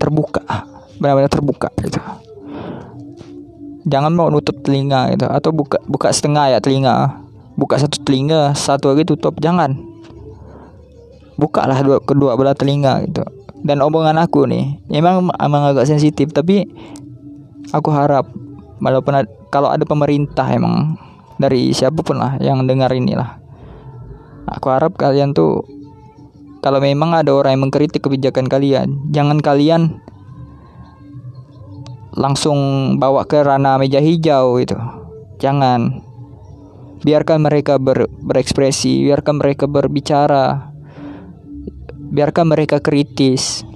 terbuka. 0.00 0.64
Benar-benar 0.96 1.28
terbuka 1.28 1.68
gitu. 1.84 2.00
Jangan 3.84 4.16
mau 4.16 4.32
nutup 4.32 4.64
telinga 4.64 5.12
gitu 5.12 5.28
atau 5.28 5.52
buka 5.52 5.76
buka 5.84 6.08
setengah 6.08 6.56
ya 6.56 6.58
telinga 6.64 7.23
buka 7.54 7.78
satu 7.78 8.02
telinga 8.02 8.54
satu 8.54 8.94
lagi 8.94 9.06
tutup 9.06 9.38
jangan. 9.38 9.78
Bukalah 11.34 11.82
dua 11.82 11.98
kedua 12.02 12.38
belah 12.38 12.54
telinga 12.54 13.02
gitu. 13.06 13.22
Dan 13.64 13.80
omongan 13.80 14.20
aku 14.20 14.44
nih 14.44 14.78
emang 14.92 15.32
emang 15.40 15.72
agak 15.72 15.88
sensitif 15.88 16.30
tapi 16.30 16.68
aku 17.72 17.88
harap 17.90 18.28
walaupun 18.78 19.24
kalau 19.48 19.72
ada 19.72 19.82
pemerintah 19.88 20.44
emang 20.52 21.00
dari 21.40 21.72
siapa 21.72 22.04
pun 22.04 22.20
lah 22.20 22.36
yang 22.38 22.62
dengar 22.68 22.92
inilah. 22.92 23.40
Aku 24.44 24.68
harap 24.68 24.94
kalian 25.00 25.32
tuh 25.32 25.64
kalau 26.60 26.78
memang 26.78 27.16
ada 27.16 27.32
orang 27.32 27.56
yang 27.56 27.68
mengkritik 27.68 28.04
kebijakan 28.04 28.48
kalian 28.48 29.08
jangan 29.08 29.40
kalian 29.40 30.00
langsung 32.14 32.94
bawa 33.00 33.26
ke 33.26 33.40
ranah 33.40 33.80
meja 33.80 33.98
hijau 33.98 34.60
gitu. 34.60 34.78
Jangan 35.40 36.03
biarkan 37.02 37.42
mereka 37.42 37.82
ber, 37.82 38.06
berekspresi 38.06 39.08
biarkan 39.08 39.42
mereka 39.42 39.66
berbicara 39.66 40.70
biarkan 42.14 42.54
mereka 42.54 42.78
kritis 42.78 43.66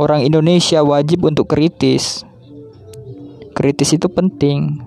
orang 0.00 0.24
Indonesia 0.24 0.80
wajib 0.80 1.28
untuk 1.28 1.52
kritis 1.52 2.24
kritis 3.58 3.90
itu 3.90 4.06
penting. 4.06 4.86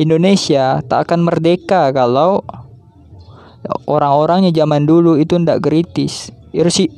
Indonesia 0.00 0.80
tak 0.88 1.12
akan 1.12 1.28
merdeka 1.28 1.92
kalau 1.92 2.40
orang-orangnya 3.84 4.48
zaman 4.48 4.88
dulu 4.88 5.20
itu 5.20 5.36
tidak 5.36 5.60
kritis. 5.60 6.32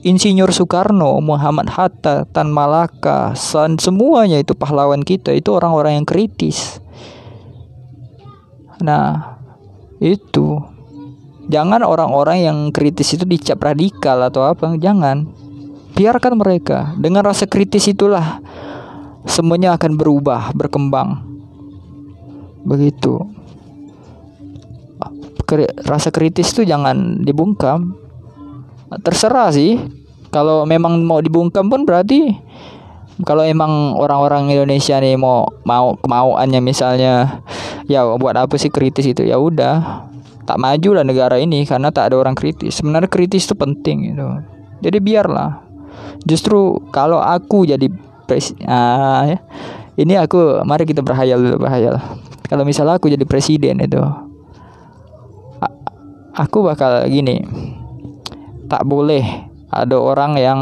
Insinyur 0.07 0.55
Soekarno, 0.55 1.19
Muhammad 1.19 1.75
Hatta, 1.75 2.27
Tan 2.31 2.55
Malaka, 2.55 3.35
San, 3.35 3.83
semuanya 3.83 4.39
itu 4.39 4.55
pahlawan 4.55 5.03
kita 5.03 5.35
itu 5.35 5.51
orang-orang 5.51 5.99
yang 5.99 6.07
kritis. 6.07 6.79
Nah, 8.83 9.34
itu 10.05 10.61
jangan 11.49 11.81
orang-orang 11.81 12.45
yang 12.45 12.59
kritis 12.69 13.17
itu 13.17 13.25
dicap 13.25 13.65
radikal 13.65 14.21
atau 14.21 14.45
apa, 14.45 14.77
jangan. 14.77 15.25
Biarkan 15.95 16.37
mereka 16.37 16.93
dengan 17.01 17.25
rasa 17.25 17.49
kritis 17.49 17.89
itulah 17.89 18.43
semuanya 19.25 19.73
akan 19.79 19.97
berubah, 19.97 20.53
berkembang. 20.53 21.23
Begitu. 22.67 23.25
Rasa 25.87 26.11
kritis 26.11 26.51
tuh 26.51 26.67
jangan 26.67 27.23
dibungkam. 27.23 27.95
Terserah 29.07 29.55
sih. 29.55 29.79
Kalau 30.35 30.67
memang 30.67 30.99
mau 31.07 31.23
dibungkam 31.23 31.71
pun 31.71 31.87
berarti 31.87 32.35
kalau 33.23 33.47
emang 33.47 33.95
orang-orang 33.95 34.51
Indonesia 34.51 34.99
nih 34.99 35.15
mau 35.15 35.47
mau 35.63 35.95
kemauannya 36.03 36.59
misalnya 36.59 37.45
ya 37.87 38.03
buat 38.19 38.35
apa 38.35 38.59
sih 38.59 38.75
kritis 38.75 39.07
itu? 39.07 39.23
Ya 39.23 39.39
udah 39.39 40.03
tak 40.45 40.59
maju 40.59 40.91
lah 40.99 41.05
negara 41.07 41.39
ini 41.39 41.63
karena 41.63 41.95
tak 41.95 42.11
ada 42.11 42.19
orang 42.19 42.35
kritis. 42.35 42.83
Sebenarnya 42.83 43.07
kritis 43.07 43.47
itu 43.47 43.55
penting 43.55 44.19
itu 44.19 44.27
jadi 44.83 44.99
biarlah. 44.99 45.63
Justru 46.27 46.83
kalau 46.91 47.23
aku 47.23 47.63
jadi 47.63 47.87
pres 48.27 48.51
ah, 48.67 49.31
ya. 49.31 49.39
ini 49.95 50.19
aku 50.19 50.67
mari 50.67 50.83
kita 50.83 51.07
berhayal 51.07 51.39
dulu 51.39 51.71
berhayal. 51.71 52.03
Kalau 52.51 52.67
misalnya 52.67 52.99
aku 52.99 53.07
jadi 53.07 53.23
presiden 53.23 53.79
itu 53.79 54.03
aku 56.35 56.67
bakal 56.67 57.07
gini. 57.07 57.47
Tak 58.67 58.83
boleh 58.91 59.23
ada 59.71 59.97
orang 60.03 60.35
yang 60.35 60.61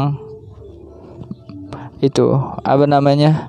itu 2.03 2.35
apa 2.59 2.83
namanya? 2.83 3.47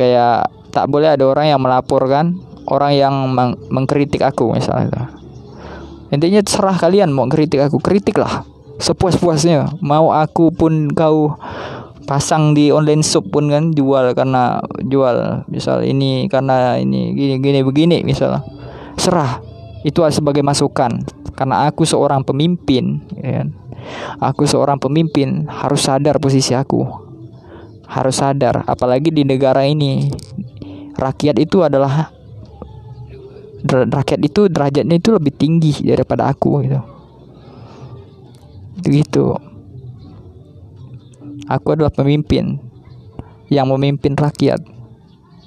Kayak 0.00 0.48
tak 0.72 0.88
boleh 0.88 1.12
ada 1.12 1.24
orang 1.28 1.52
yang 1.52 1.60
melaporkan 1.60 2.40
orang 2.66 2.92
yang 2.96 3.14
meng 3.32 3.56
mengkritik 3.70 4.20
aku 4.20 4.50
misalnya 4.52 5.08
intinya 6.10 6.42
serah 6.44 6.76
kalian 6.76 7.14
mau 7.14 7.26
kritik 7.30 7.62
aku 7.62 7.78
kritik 7.82 8.18
lah 8.18 8.46
sepuas-puasnya. 8.76 9.80
Mau 9.80 10.12
aku 10.12 10.52
pun 10.52 10.92
kau 10.92 11.36
pasang 12.06 12.54
di 12.54 12.70
online 12.70 13.02
shop 13.02 13.34
pun 13.34 13.50
kan 13.50 13.74
jual 13.74 14.14
karena 14.14 14.62
jual 14.86 15.48
misal 15.50 15.82
ini 15.82 16.30
karena 16.30 16.78
ini 16.78 17.16
gini 17.16 17.34
gini 17.40 17.60
begini 17.64 17.96
misal 18.04 18.44
serah. 19.00 19.40
Itu 19.82 20.02
sebagai 20.10 20.42
masukan. 20.42 21.02
Karena 21.36 21.68
aku 21.68 21.84
seorang 21.84 22.24
pemimpin 22.24 23.04
ya 23.20 23.42
kan? 23.42 23.48
Aku 24.18 24.48
seorang 24.48 24.78
pemimpin 24.80 25.48
harus 25.50 25.86
sadar 25.86 26.16
posisi 26.22 26.52
aku 26.56 26.84
harus 27.86 28.18
sadar 28.18 28.66
apalagi 28.66 29.14
di 29.14 29.22
negara 29.22 29.62
ini 29.62 30.10
rakyat 30.98 31.36
itu 31.38 31.62
adalah 31.62 32.10
rakyat 33.66 34.20
itu 34.22 34.46
derajatnya 34.50 34.96
itu 34.98 35.10
lebih 35.14 35.32
tinggi 35.34 35.74
daripada 35.82 36.30
aku 36.30 36.66
gitu 36.66 36.80
gitu 38.86 39.34
Aku 41.46 41.78
adalah 41.78 41.94
pemimpin 41.94 42.58
yang 43.46 43.70
memimpin 43.70 44.18
rakyat. 44.18 44.58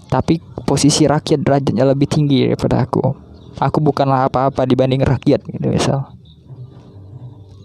Tapi 0.07 0.39
posisi 0.63 1.03
rakyat 1.03 1.43
derajatnya 1.43 1.83
lebih 1.83 2.07
tinggi 2.07 2.47
daripada 2.47 2.87
aku. 2.87 3.03
Aku 3.59 3.83
bukanlah 3.83 4.31
apa-apa 4.31 4.63
dibanding 4.63 5.03
rakyat 5.03 5.43
gitu 5.43 5.67
misal. 5.67 6.15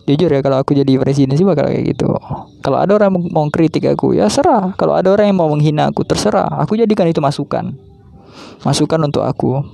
Jujur 0.05 0.29
ya 0.29 0.45
kalau 0.45 0.61
aku 0.61 0.77
jadi 0.77 1.01
presiden 1.01 1.33
sih 1.33 1.49
bakal 1.49 1.65
kayak 1.65 1.97
gitu. 1.97 2.13
Kalau 2.61 2.77
ada 2.77 2.93
orang 2.93 3.17
mau 3.33 3.49
kritik 3.49 3.89
aku 3.89 4.13
ya 4.13 4.29
serah. 4.29 4.77
Kalau 4.77 4.93
ada 4.93 5.09
orang 5.09 5.33
yang 5.33 5.39
mau 5.41 5.49
menghina 5.49 5.89
aku 5.89 6.05
terserah. 6.05 6.61
Aku 6.61 6.77
jadikan 6.77 7.09
itu 7.09 7.25
masukan. 7.25 7.73
Masukan 8.69 9.01
untuk 9.01 9.25
aku. 9.25 9.65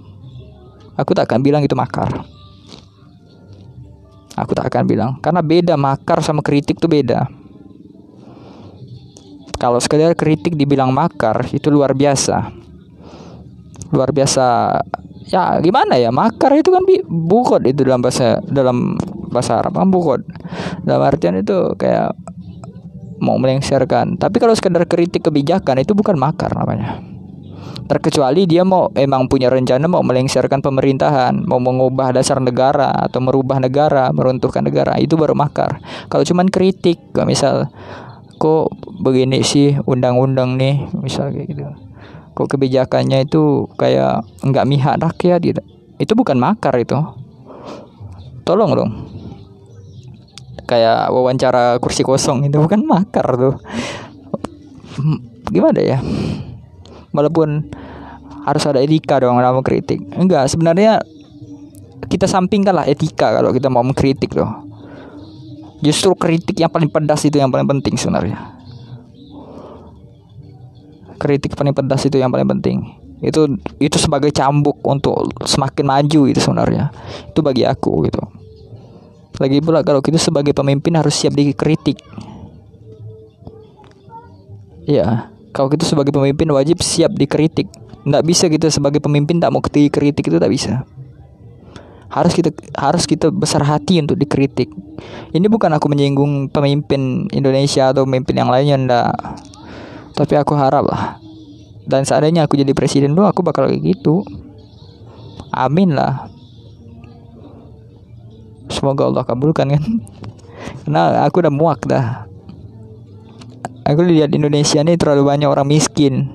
Aku 0.95 1.11
tak 1.19 1.27
akan 1.27 1.43
bilang 1.43 1.67
itu 1.67 1.75
makar. 1.75 2.23
Aku 4.39 4.55
tak 4.55 4.71
akan 4.71 4.87
bilang 4.87 5.11
karena 5.19 5.43
beda 5.43 5.75
makar 5.75 6.23
sama 6.23 6.47
kritik 6.47 6.79
tuh 6.79 6.87
beda. 6.87 7.27
Kalau 9.59 9.83
sekedar 9.83 10.15
kritik 10.15 10.55
dibilang 10.55 10.95
makar 10.95 11.43
itu 11.51 11.69
luar 11.75 11.93
biasa. 11.93 12.55
Luar 13.91 14.15
biasa. 14.15 14.79
Ya 15.27 15.59
gimana 15.59 15.99
ya 15.99 16.15
makar 16.15 16.55
itu 16.55 16.71
kan 16.71 16.87
bukot 17.07 17.67
itu 17.67 17.83
dalam 17.83 18.01
bahasa 18.01 18.41
dalam 18.47 18.95
bahasa 19.31 19.63
Arab 19.63 19.79
kan 19.79 19.89
bukot. 19.89 20.21
Dalam 20.85 21.03
artian 21.07 21.39
itu 21.39 21.75
kayak 21.79 22.15
mau 23.23 23.39
melengsarkan. 23.39 24.19
Tapi 24.19 24.37
kalau 24.43 24.53
sekedar 24.53 24.85
kritik 24.85 25.25
kebijakan 25.25 25.81
itu 25.81 25.95
bukan 25.95 26.19
makar 26.19 26.53
namanya. 26.53 27.01
Terkecuali 27.87 28.47
dia 28.47 28.63
mau 28.63 28.95
emang 28.95 29.27
punya 29.27 29.51
rencana 29.51 29.91
mau 29.91 30.03
melengsarkan 30.07 30.63
pemerintahan, 30.63 31.43
mau 31.43 31.59
mengubah 31.59 32.15
dasar 32.15 32.39
negara 32.39 32.95
atau 32.95 33.19
merubah 33.19 33.59
negara, 33.59 34.15
meruntuhkan 34.15 34.63
negara, 34.63 34.95
itu 35.03 35.19
baru 35.19 35.35
makar. 35.35 35.83
Kalau 36.07 36.23
cuman 36.23 36.47
kritik, 36.47 37.03
misal 37.27 37.67
kok 38.41 38.73
begini 39.05 39.45
sih 39.45 39.77
undang-undang 39.85 40.57
nih 40.57 40.89
misal 41.05 41.29
kayak 41.29 41.47
gitu 41.53 41.63
kok 42.33 42.49
kebijakannya 42.57 43.29
itu 43.29 43.69
kayak 43.77 44.25
nggak 44.41 44.65
mihak 44.65 44.97
rakyat 44.97 45.45
gitu 45.45 45.61
itu 46.01 46.13
bukan 46.17 46.41
makar 46.41 46.73
itu 46.81 46.97
tolong 48.49 48.73
dong 48.73 48.91
kayak 50.71 51.11
wawancara 51.11 51.83
kursi 51.83 52.07
kosong 52.07 52.47
itu 52.47 52.63
bukan 52.63 52.87
makar 52.87 53.27
tuh 53.35 53.59
gimana 55.51 55.83
ya 55.83 55.99
walaupun 57.11 57.67
harus 58.47 58.65
ada 58.71 58.79
etika 58.79 59.19
dong 59.19 59.43
dalam 59.43 59.67
kritik 59.67 59.99
enggak 60.15 60.47
sebenarnya 60.47 61.03
kita 62.07 62.31
sampingkan 62.31 62.79
lah 62.79 62.87
etika 62.87 63.35
kalau 63.35 63.51
kita 63.51 63.67
mau 63.67 63.83
mengkritik 63.83 64.31
loh 64.39 64.71
Justru 65.81 66.13
kritik 66.13 66.61
yang 66.61 66.69
paling 66.69 66.93
pedas 66.93 67.25
itu 67.25 67.41
yang 67.41 67.49
paling 67.49 67.65
penting 67.65 67.97
sebenarnya. 67.97 68.37
Kritik 71.17 71.57
paling 71.57 71.73
pedas 71.73 72.05
itu 72.05 72.21
yang 72.21 72.29
paling 72.29 72.49
penting. 72.49 72.85
Itu 73.25 73.57
itu 73.81 73.97
sebagai 73.97 74.29
cambuk 74.33 74.81
untuk 74.85 75.33
semakin 75.45 75.85
maju 75.89 76.21
itu 76.29 76.41
sebenarnya. 76.41 76.93
Itu 77.33 77.41
bagi 77.41 77.65
aku 77.65 78.09
gitu. 78.09 78.21
Lagi 79.39 79.63
pula 79.63 79.85
kalau 79.85 80.01
kita 80.01 80.19
sebagai 80.19 80.57
pemimpin 80.57 80.97
harus 80.99 81.15
siap 81.15 81.37
dikritik. 81.37 82.01
Ya, 84.89 85.31
kalau 85.55 85.71
kita 85.71 85.87
sebagai 85.87 86.11
pemimpin 86.11 86.51
wajib 86.51 86.83
siap 86.83 87.15
dikritik. 87.15 87.71
Nggak 88.03 88.25
bisa 88.27 88.51
kita 88.51 88.73
sebagai 88.73 88.99
pemimpin 88.99 89.39
tak 89.39 89.53
mau 89.53 89.61
dikritik 89.61 90.27
itu 90.27 90.41
tak 90.41 90.51
bisa 90.51 90.83
harus 92.11 92.35
kita 92.35 92.51
harus 92.75 93.07
kita 93.07 93.31
besar 93.31 93.63
hati 93.63 94.03
untuk 94.03 94.19
dikritik. 94.19 94.69
Ini 95.31 95.47
bukan 95.47 95.71
aku 95.71 95.87
menyinggung 95.87 96.51
pemimpin 96.51 97.31
Indonesia 97.31 97.95
atau 97.95 98.03
pemimpin 98.03 98.35
yang 98.35 98.51
lainnya 98.51 98.77
ndak. 98.77 99.15
Tapi 100.19 100.35
aku 100.35 100.59
harap 100.59 100.85
lah. 100.91 101.23
Dan 101.87 102.03
seandainya 102.03 102.51
aku 102.51 102.59
jadi 102.59 102.75
presiden 102.75 103.15
lu 103.15 103.23
aku 103.23 103.47
bakal 103.47 103.71
kayak 103.71 103.95
gitu. 103.95 104.27
Amin 105.55 105.95
lah. 105.95 106.27
Semoga 108.71 109.11
Allah 109.11 109.27
kabulkan 109.27 109.77
kan. 109.77 109.85
Karena 110.87 111.27
aku 111.27 111.43
udah 111.43 111.53
muak 111.53 111.85
dah. 111.85 112.31
Aku 113.85 114.07
lihat 114.07 114.31
Indonesia 114.31 114.81
ini 114.81 114.95
terlalu 114.95 115.27
banyak 115.27 115.51
orang 115.51 115.67
miskin. 115.67 116.31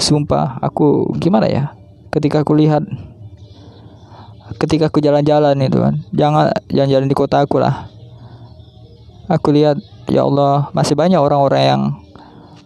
Sumpah, 0.00 0.56
aku 0.64 1.12
gimana 1.20 1.46
ya? 1.46 1.76
Ketika 2.08 2.40
aku 2.40 2.56
lihat 2.56 2.82
ketika 4.58 4.90
aku 4.90 4.98
jalan-jalan 4.98 5.54
itu 5.62 5.78
kan 5.78 5.94
jangan 6.10 6.50
jalan-jalan 6.68 7.06
di 7.06 7.16
kota 7.16 7.46
aku 7.46 7.62
lah 7.62 7.86
aku 9.30 9.54
lihat 9.54 9.78
ya 10.10 10.26
Allah 10.26 10.68
masih 10.74 10.98
banyak 10.98 11.16
orang-orang 11.16 11.62
yang 11.62 11.82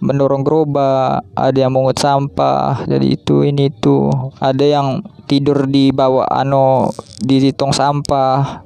mendorong 0.04 0.44
gerobak 0.44 1.24
ada 1.32 1.56
yang 1.56 1.72
mengut 1.72 1.96
sampah 1.96 2.84
jadi 2.84 3.16
itu 3.16 3.40
ini 3.40 3.72
itu. 3.72 4.12
Ada 4.36 4.60
yang 4.60 5.00
tidur 5.24 5.64
di 5.64 5.88
bawah 5.88 6.28
ano 6.28 6.92
di 7.24 7.48
tong 7.56 7.72
sampah. 7.72 8.60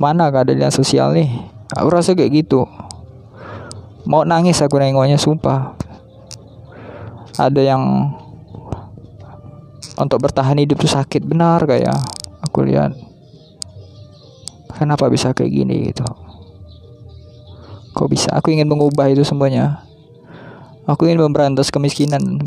Mana 0.00 0.32
keadaan 0.32 0.72
sosial 0.72 1.12
nih 1.12 1.28
aku 1.76 1.88
rasa 1.92 2.16
kayak 2.16 2.32
gitu. 2.32 2.64
Mau 4.08 4.24
nangis 4.24 4.64
aku 4.64 4.80
nengoknya 4.80 5.20
sumpah. 5.20 5.76
Ada 7.36 7.76
yang 7.76 8.16
untuk 10.00 10.24
bertahan 10.24 10.56
hidup 10.56 10.80
tuh 10.80 10.88
sakit 10.88 11.20
benar 11.28 11.60
kayak 11.68 12.00
aku 12.40 12.64
lihat. 12.64 12.96
Kenapa 14.80 15.12
bisa 15.12 15.36
kayak 15.36 15.52
gini 15.52 15.92
gitu 15.92 16.29
kok 17.92 18.08
bisa? 18.10 18.30
Aku 18.34 18.50
ingin 18.54 18.66
mengubah 18.66 19.10
itu 19.10 19.22
semuanya. 19.26 19.86
Aku 20.88 21.06
ingin 21.06 21.22
memberantas 21.22 21.70
kemiskinan 21.70 22.40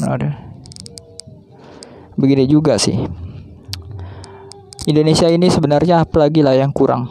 begini 2.14 2.46
juga 2.46 2.78
sih. 2.78 2.98
Indonesia 4.84 5.32
ini 5.32 5.48
sebenarnya 5.48 6.04
apa 6.04 6.28
lagi 6.28 6.44
lah 6.44 6.54
yang 6.60 6.76
kurang. 6.76 7.08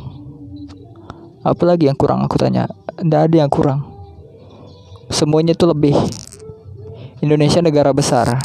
Apalagi 1.43 1.89
yang 1.89 1.97
kurang 1.97 2.23
aku 2.23 2.37
tanya. 2.39 2.69
Tidak 3.01 3.21
ada 3.33 3.37
yang 3.43 3.51
kurang. 3.51 3.83
Semuanya 5.09 5.57
itu 5.57 5.65
lebih. 5.65 5.97
Indonesia 7.25 7.65
negara 7.65 7.91
besar. 7.91 8.39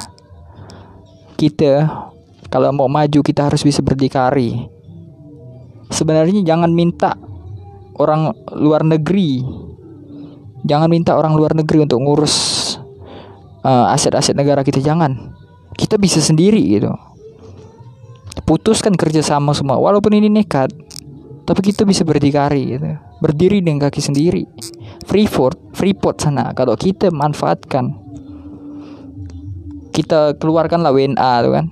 Kita 1.38 2.08
kalau 2.48 2.72
mau 2.74 2.90
maju 2.90 3.20
kita 3.22 3.52
harus 3.52 3.62
bisa 3.62 3.84
berdikari. 3.84 4.66
Sebenarnya 5.92 6.42
jangan 6.42 6.72
minta 6.72 7.20
orang 8.00 8.32
luar 8.56 8.88
negeri. 8.88 9.44
Jangan 10.66 10.90
minta 10.90 11.14
orang 11.14 11.38
luar 11.38 11.54
negeri 11.54 11.86
untuk 11.86 12.02
ngurus 12.02 12.36
uh, 13.62 13.94
aset-aset 13.94 14.34
negara 14.34 14.66
kita 14.66 14.82
jangan. 14.82 15.36
Kita 15.78 16.02
bisa 16.02 16.18
sendiri 16.24 16.62
gitu. 16.64 16.90
Putuskan 18.48 18.98
kerjasama 18.98 19.54
semua 19.54 19.78
walaupun 19.78 20.16
ini 20.18 20.32
nekat. 20.32 20.74
Tapi 21.48 21.62
kita 21.62 21.86
bisa 21.86 22.02
berdikari 22.04 22.76
gitu. 22.76 22.98
Berdiri 23.22 23.62
dengan 23.62 23.88
kaki 23.88 24.02
sendiri. 24.02 24.44
Freeport, 25.08 25.78
Freeport 25.78 26.20
sana 26.20 26.52
kalau 26.52 26.76
kita 26.76 27.08
manfaatkan 27.14 28.08
kita 29.98 30.38
keluarkan 30.38 30.86
lah 30.86 30.94
WNA 30.94 31.34
tuh 31.42 31.52
kan 31.58 31.66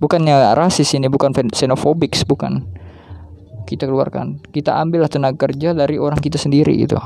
bukannya 0.00 0.56
rasis 0.56 0.96
ini 0.96 1.12
bukan 1.12 1.36
xenofobik 1.52 2.16
bukan 2.24 2.64
kita 3.68 3.84
keluarkan 3.84 4.40
kita 4.48 4.72
ambil 4.80 5.04
tenaga 5.12 5.44
kerja 5.44 5.76
dari 5.76 6.00
orang 6.00 6.16
kita 6.16 6.40
sendiri 6.40 6.72
gitu 6.80 6.96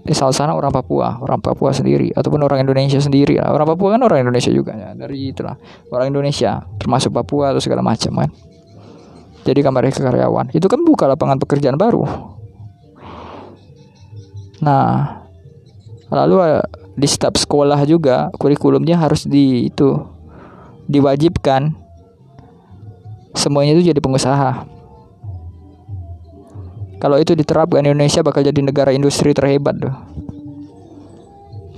di 0.00 0.16
salah 0.16 0.32
sana 0.32 0.52
orang 0.56 0.72
Papua 0.72 1.20
orang 1.20 1.44
Papua 1.44 1.76
sendiri 1.76 2.08
ataupun 2.16 2.40
orang 2.40 2.64
Indonesia 2.64 2.96
sendiri 2.96 3.36
orang 3.36 3.68
Papua 3.68 3.94
kan 3.94 4.00
orang 4.00 4.24
Indonesia 4.24 4.48
juga 4.48 4.72
ya 4.72 4.96
dari 4.96 5.28
itulah. 5.30 5.54
Orang 5.92 6.08
Indonesia 6.08 6.64
termasuk 6.80 7.12
Papua 7.12 7.52
atau 7.52 7.60
segala 7.60 7.84
macam 7.84 8.24
kan. 8.24 8.30
Jadi 9.40 9.60
mereka 9.64 10.04
karyawan. 10.04 10.52
Itu 10.52 10.68
kan 10.68 10.84
buka 10.84 11.08
lapangan 11.08 11.40
pekerjaan 11.40 11.76
baru. 11.76 12.04
Nah 14.64 15.20
lalu 16.08 16.60
di 16.96 17.06
setiap 17.08 17.36
sekolah 17.40 17.80
juga 17.88 18.28
kurikulumnya 18.36 19.00
harus 19.00 19.24
di 19.28 19.68
itu 19.68 20.00
diwajibkan. 20.88 21.76
Semuanya 23.36 23.78
itu 23.78 23.92
jadi 23.92 24.00
pengusaha. 24.00 24.79
Kalau 27.00 27.16
itu 27.16 27.32
diterapkan 27.32 27.80
Indonesia 27.82 28.20
bakal 28.20 28.44
jadi 28.44 28.60
negara 28.60 28.92
industri 28.92 29.32
terhebat 29.32 29.80
tuh. 29.80 29.94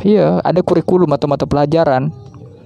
Iya, 0.03 0.43
ada 0.43 0.61
kurikulum 0.67 1.15
atau 1.15 1.31
mata 1.31 1.47
pelajaran. 1.47 2.11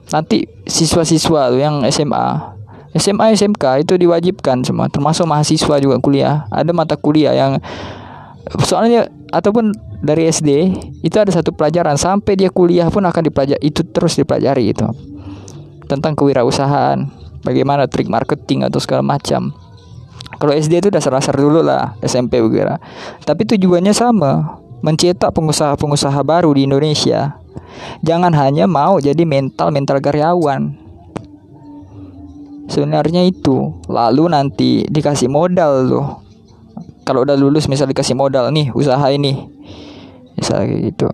Nanti 0.09 0.49
siswa-siswa 0.64 1.53
yang 1.53 1.85
SMA, 1.92 2.57
SMA, 2.97 3.37
SMK 3.37 3.85
itu 3.85 4.01
diwajibkan 4.01 4.64
semua, 4.64 4.88
termasuk 4.88 5.29
mahasiswa 5.29 5.77
juga 5.77 6.01
kuliah. 6.01 6.49
Ada 6.49 6.73
mata 6.73 6.97
kuliah 6.97 7.37
yang 7.37 7.61
soalnya 8.64 9.12
ataupun 9.35 9.75
dari 10.01 10.31
SD 10.31 10.51
itu 11.03 11.16
ada 11.19 11.35
satu 11.35 11.51
pelajaran 11.51 11.99
sampai 11.99 12.38
dia 12.38 12.49
kuliah 12.49 12.87
pun 12.88 13.03
akan 13.03 13.23
dipelajari 13.27 13.61
itu 13.61 13.83
terus 13.90 14.14
dipelajari 14.14 14.71
itu 14.71 14.87
tentang 15.90 16.14
kewirausahaan 16.14 17.11
bagaimana 17.42 17.90
trik 17.90 18.07
marketing 18.07 18.62
atau 18.66 18.79
segala 18.79 19.03
macam 19.03 19.51
kalau 20.37 20.53
SD 20.53 20.85
itu 20.85 20.88
dasar-dasar 20.92 21.37
dulu 21.37 21.61
lah 21.64 21.96
SMP 22.05 22.40
begitu 22.40 22.68
tapi 23.25 23.49
tujuannya 23.49 23.92
sama 23.96 24.62
mencetak 24.85 25.33
pengusaha-pengusaha 25.33 26.20
baru 26.22 26.55
di 26.55 26.68
Indonesia. 26.68 27.40
Jangan 28.07 28.31
hanya 28.37 28.70
mau 28.70 29.03
jadi 29.03 29.27
mental 29.27 29.72
mental 29.72 29.99
karyawan. 29.99 30.79
Sebenarnya 32.70 33.27
itu. 33.27 33.75
Lalu 33.90 34.25
nanti 34.31 34.70
dikasih 34.87 35.31
modal 35.31 35.90
tuh. 35.90 36.07
Kalau 37.07 37.22
udah 37.22 37.38
lulus 37.38 37.70
misal 37.70 37.87
dikasih 37.87 38.18
modal 38.18 38.51
nih 38.51 38.75
usaha 38.75 39.07
ini. 39.11 39.46
Misal 40.38 40.66
kayak 40.66 40.81
gitu. 40.94 41.09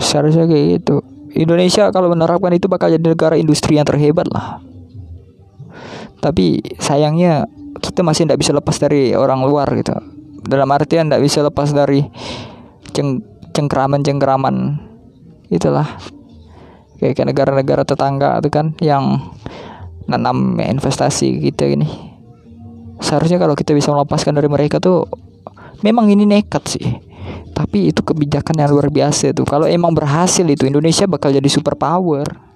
Seharusnya 0.00 0.48
kayak 0.48 0.80
gitu. 0.80 1.04
Indonesia 1.36 1.92
kalau 1.92 2.08
menerapkan 2.08 2.52
itu 2.56 2.66
bakal 2.68 2.88
jadi 2.88 3.04
negara 3.04 3.36
industri 3.36 3.76
yang 3.76 3.84
terhebat 3.84 4.28
lah. 4.32 4.64
Tapi 6.18 6.64
sayangnya 6.80 7.46
kita 7.98 8.06
masih 8.06 8.30
tidak 8.30 8.38
bisa 8.38 8.54
lepas 8.54 8.78
dari 8.78 9.10
orang 9.10 9.42
luar 9.42 9.66
gitu. 9.74 9.90
Dalam 10.46 10.70
artian 10.70 11.10
tidak 11.10 11.18
bisa 11.18 11.42
lepas 11.42 11.74
dari 11.74 12.06
ceng 12.94 13.18
cengkraman 13.50 14.06
cengkraman 14.06 14.78
itulah. 15.50 15.98
Kayak 17.02 17.26
negara-negara 17.26 17.82
tetangga 17.82 18.38
itu 18.38 18.54
kan 18.54 18.78
yang 18.78 19.34
nanam 20.06 20.62
investasi 20.62 21.42
gitu 21.42 21.66
ini. 21.66 21.90
Seharusnya 23.02 23.42
kalau 23.42 23.58
kita 23.58 23.74
bisa 23.74 23.90
melepaskan 23.90 24.38
dari 24.38 24.46
mereka 24.46 24.78
tuh 24.78 25.02
memang 25.82 26.06
ini 26.06 26.22
nekat 26.22 26.70
sih. 26.70 26.86
Tapi 27.50 27.90
itu 27.90 28.06
kebijakan 28.06 28.62
yang 28.62 28.70
luar 28.70 28.94
biasa 28.94 29.34
tuh. 29.34 29.42
Kalau 29.42 29.66
emang 29.66 29.90
berhasil 29.90 30.46
itu 30.46 30.70
Indonesia 30.70 31.10
bakal 31.10 31.34
jadi 31.34 31.50
super 31.50 31.74
power 31.74 32.46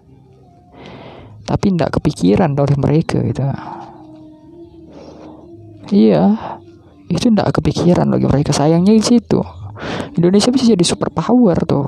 tapi 1.42 1.74
tidak 1.74 1.98
kepikiran 1.98 2.54
oleh 2.54 2.78
mereka 2.78 3.18
gitu 3.18 3.42
iya 5.92 6.32
itu 7.12 7.28
tidak 7.28 7.60
kepikiran 7.60 8.08
bagi 8.08 8.24
mereka. 8.24 8.56
Sayangnya 8.56 8.96
di 8.96 9.04
situ. 9.04 9.44
Indonesia 10.16 10.48
bisa 10.48 10.64
jadi 10.72 10.84
super 10.84 11.12
power 11.12 11.56
tuh. 11.68 11.86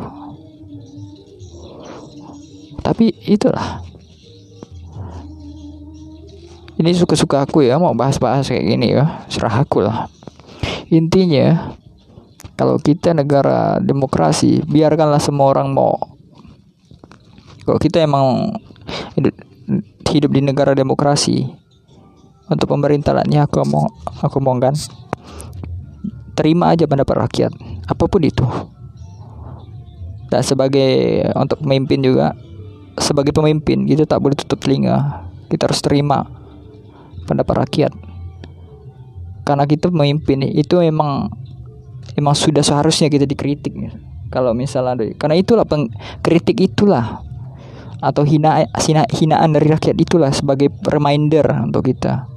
Tapi 2.84 3.08
itulah. 3.24 3.80
Ini 6.74 6.90
suka-suka 6.92 7.48
aku 7.48 7.64
ya 7.64 7.80
mau 7.80 7.96
bahas-bahas 7.96 8.44
kayak 8.52 8.64
gini 8.68 8.92
ya. 8.92 9.24
Serah 9.32 9.64
aku 9.64 9.80
lah. 9.80 10.12
Intinya 10.92 11.72
kalau 12.60 12.76
kita 12.76 13.16
negara 13.16 13.80
demokrasi 13.80 14.60
biarkanlah 14.68 15.22
semua 15.22 15.56
orang 15.56 15.72
mau. 15.72 15.96
Kalau 17.64 17.80
kita 17.80 18.04
emang 18.04 18.52
hidup 20.12 20.30
di 20.30 20.40
negara 20.44 20.76
demokrasi 20.76 21.63
untuk 22.44 22.76
pemerintahannya 22.76 23.40
aku 23.40 23.64
mau 23.64 23.88
aku 24.20 24.36
mau 24.40 24.52
kan? 24.60 24.76
Terima 26.36 26.76
aja 26.76 26.84
pendapat 26.84 27.24
rakyat. 27.24 27.52
Apa 27.88 28.04
pun 28.04 28.20
itu. 28.20 28.44
Dan 30.28 30.42
sebagai 30.44 31.24
untuk 31.38 31.64
pemimpin 31.64 32.04
juga 32.04 32.36
sebagai 33.00 33.32
pemimpin 33.32 33.88
kita 33.88 34.04
tak 34.04 34.20
boleh 34.20 34.36
tutup 34.36 34.60
telinga. 34.60 35.24
Kita 35.48 35.70
harus 35.70 35.80
terima 35.80 36.26
pendapat 37.24 37.64
rakyat. 37.64 37.92
Karena 39.44 39.64
kita 39.64 39.88
memimpin 39.88 40.44
itu 40.44 40.80
memang 40.84 41.32
memang 42.18 42.34
sudah 42.36 42.60
seharusnya 42.60 43.08
kita 43.08 43.24
dikritik. 43.24 43.72
Kalau 44.28 44.52
misalnya 44.52 45.00
karena 45.16 45.38
itulah 45.38 45.64
peng, 45.64 45.88
kritik 46.20 46.60
itulah. 46.60 47.24
Atau 48.04 48.28
hina, 48.28 48.68
hina 48.84 49.08
hinaan 49.08 49.56
dari 49.56 49.72
rakyat 49.72 49.96
itulah 49.96 50.28
sebagai 50.28 50.68
reminder 50.84 51.46
untuk 51.64 51.88
kita 51.88 52.33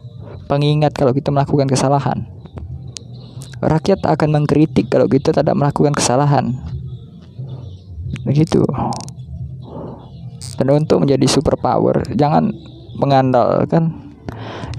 pengingat 0.48 0.96
kalau 0.96 1.12
kita 1.12 1.30
melakukan 1.30 1.68
kesalahan. 1.68 2.26
Rakyat 3.60 4.06
akan 4.08 4.30
mengkritik 4.32 4.88
kalau 4.88 5.06
kita 5.06 5.36
tidak 5.36 5.54
melakukan 5.54 5.92
kesalahan. 5.92 6.56
Begitu. 8.24 8.64
Dan 10.58 10.74
untuk 10.74 11.06
menjadi 11.06 11.28
super 11.30 11.60
power 11.60 12.02
jangan 12.18 12.50
mengandalkan 12.98 14.16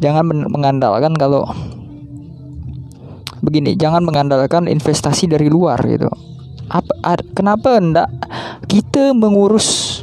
jangan 0.02 0.26
mengandalkan 0.26 1.14
kalau 1.14 1.46
begini 3.38 3.78
jangan 3.78 4.02
mengandalkan 4.02 4.66
investasi 4.66 5.30
dari 5.30 5.46
luar 5.46 5.78
gitu. 5.86 6.10
Apa 6.68 6.92
ad, 7.00 7.22
kenapa 7.32 7.78
enggak 7.78 8.10
kita 8.66 9.14
mengurus 9.14 10.02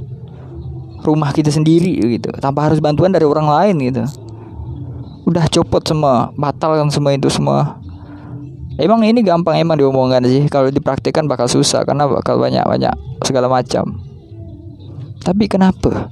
rumah 1.05 1.29
kita 1.29 1.53
sendiri 1.53 2.17
gitu 2.17 2.33
tanpa 2.41 2.65
harus 2.65 2.81
bantuan 2.81 3.13
dari 3.13 3.27
orang 3.29 3.45
lain 3.45 3.75
gitu 3.93 4.24
udah 5.25 5.45
copot 5.49 5.81
semua 5.81 6.29
batalkan 6.37 6.93
semua 6.93 7.17
itu 7.17 7.27
semua. 7.33 7.81
Emang 8.75 8.99
ini 9.07 9.23
gampang 9.23 9.55
emang 9.55 9.79
diomongkan 9.79 10.21
sih. 10.27 10.45
Kalau 10.51 10.67
dipraktikkan 10.67 11.25
bakal 11.25 11.47
susah 11.47 11.87
karena 11.87 12.05
bakal 12.05 12.37
banyak 12.37 12.61
banyak 12.61 12.93
segala 13.23 13.47
macam. 13.47 14.03
Tapi 15.23 15.47
kenapa? 15.47 16.11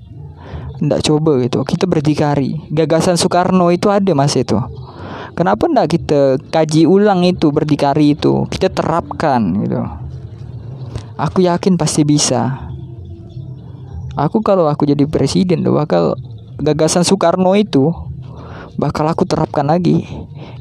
Ndak 0.80 1.04
coba 1.06 1.43
gitu. 1.43 1.62
Kita 1.67 1.86
berdikari. 1.86 2.58
Gagasan 2.71 3.19
Soekarno 3.19 3.67
itu 3.69 3.91
ada 3.91 4.15
mas 4.15 4.34
itu. 4.39 4.58
Kenapa 5.36 5.67
ndak 5.67 5.91
kita 5.91 6.39
kaji 6.49 6.88
ulang 6.88 7.28
itu 7.28 7.52
berdikari 7.52 8.15
itu? 8.15 8.47
Kita 8.47 8.71
terapkan 8.71 9.43
gitu. 9.60 9.84
Aku 11.19 11.43
yakin 11.43 11.76
pasti 11.76 12.08
bisa. 12.08 12.71
Aku 14.15 14.39
kalau 14.39 14.71
aku 14.71 14.88
jadi 14.88 15.04
presiden 15.04 15.67
tuh 15.67 15.76
bakal 15.76 16.15
gagasan 16.63 17.04
Soekarno 17.04 17.54
itu 17.60 17.91
bakal 18.77 19.05
aku 19.05 19.23
terapkan 19.27 19.67
lagi 19.67 20.05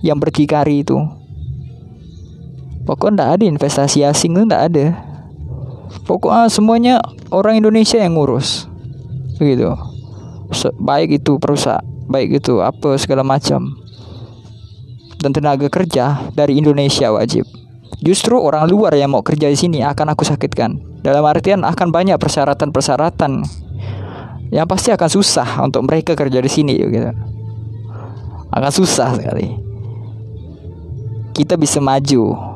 yang 0.04 0.20
berdikari 0.20 0.84
itu. 0.84 0.98
Pokoknya 2.82 3.14
ndak 3.14 3.30
ada 3.38 3.44
investasi 3.46 4.02
asing 4.02 4.34
tuh 4.34 4.44
ndak 4.46 4.62
ada. 4.72 4.86
Pokoknya 6.02 6.50
semuanya 6.50 6.94
orang 7.30 7.62
Indonesia 7.62 7.96
yang 8.00 8.18
ngurus. 8.18 8.66
Begitu. 9.38 9.70
Baik 10.82 11.22
itu 11.22 11.38
perusahaan 11.38 11.84
baik 12.10 12.42
itu 12.42 12.60
apa 12.60 12.98
segala 12.98 13.24
macam. 13.24 13.78
Dan 15.22 15.30
tenaga 15.30 15.70
kerja 15.70 16.18
dari 16.34 16.58
Indonesia 16.58 17.14
wajib. 17.14 17.46
Justru 18.02 18.34
orang 18.34 18.66
luar 18.66 18.98
yang 18.98 19.14
mau 19.14 19.22
kerja 19.22 19.46
di 19.46 19.54
sini 19.54 19.78
akan 19.86 20.18
aku 20.18 20.26
sakitkan. 20.26 20.82
Dalam 21.06 21.22
artian 21.22 21.62
akan 21.62 21.94
banyak 21.94 22.18
persyaratan-persyaratan 22.18 23.46
yang 24.50 24.66
pasti 24.66 24.90
akan 24.90 25.08
susah 25.08 25.62
untuk 25.62 25.86
mereka 25.86 26.12
kerja 26.18 26.42
di 26.42 26.50
sini 26.50 26.76
gitu 26.76 27.31
akan 28.52 28.70
susah 28.72 29.16
sekali. 29.16 29.48
Kita 31.32 31.56
bisa 31.56 31.80
maju. 31.80 32.52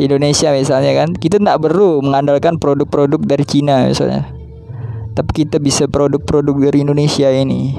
Indonesia 0.00 0.50
misalnya 0.54 0.96
kan 0.96 1.12
kita 1.12 1.36
tidak 1.36 1.60
perlu 1.60 2.00
mengandalkan 2.00 2.56
produk-produk 2.58 3.20
dari 3.22 3.44
Cina 3.46 3.86
misalnya. 3.86 4.26
Tapi 5.14 5.44
kita 5.44 5.62
bisa 5.62 5.86
produk-produk 5.86 6.70
dari 6.70 6.82
Indonesia 6.82 7.28
ini. 7.30 7.76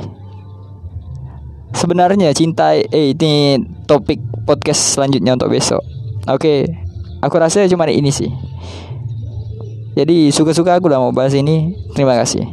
Sebenarnya 1.71 2.35
cinta 2.35 2.75
eh 2.77 3.15
ini 3.15 3.57
topik 3.87 4.19
podcast 4.45 4.95
selanjutnya 4.95 5.33
untuk 5.35 5.51
besok. 5.51 5.81
Oke 6.29 6.67
aku 7.19 7.35
rasa 7.41 7.67
cuma 7.67 7.89
ini 7.89 8.13
sih. 8.13 8.29
Jadi 9.97 10.31
suka-suka 10.31 10.79
aku 10.79 10.87
lah 10.87 11.03
mau 11.03 11.11
bahas 11.11 11.35
ini. 11.35 11.75
Terima 11.97 12.15
kasih. 12.15 12.47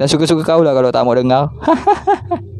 Dan 0.00 0.08
suka-suka 0.08 0.42
kau 0.42 0.64
lah 0.64 0.72
kalau 0.72 0.88
tak 0.88 1.04
mau 1.04 1.12
dengar 1.12 1.52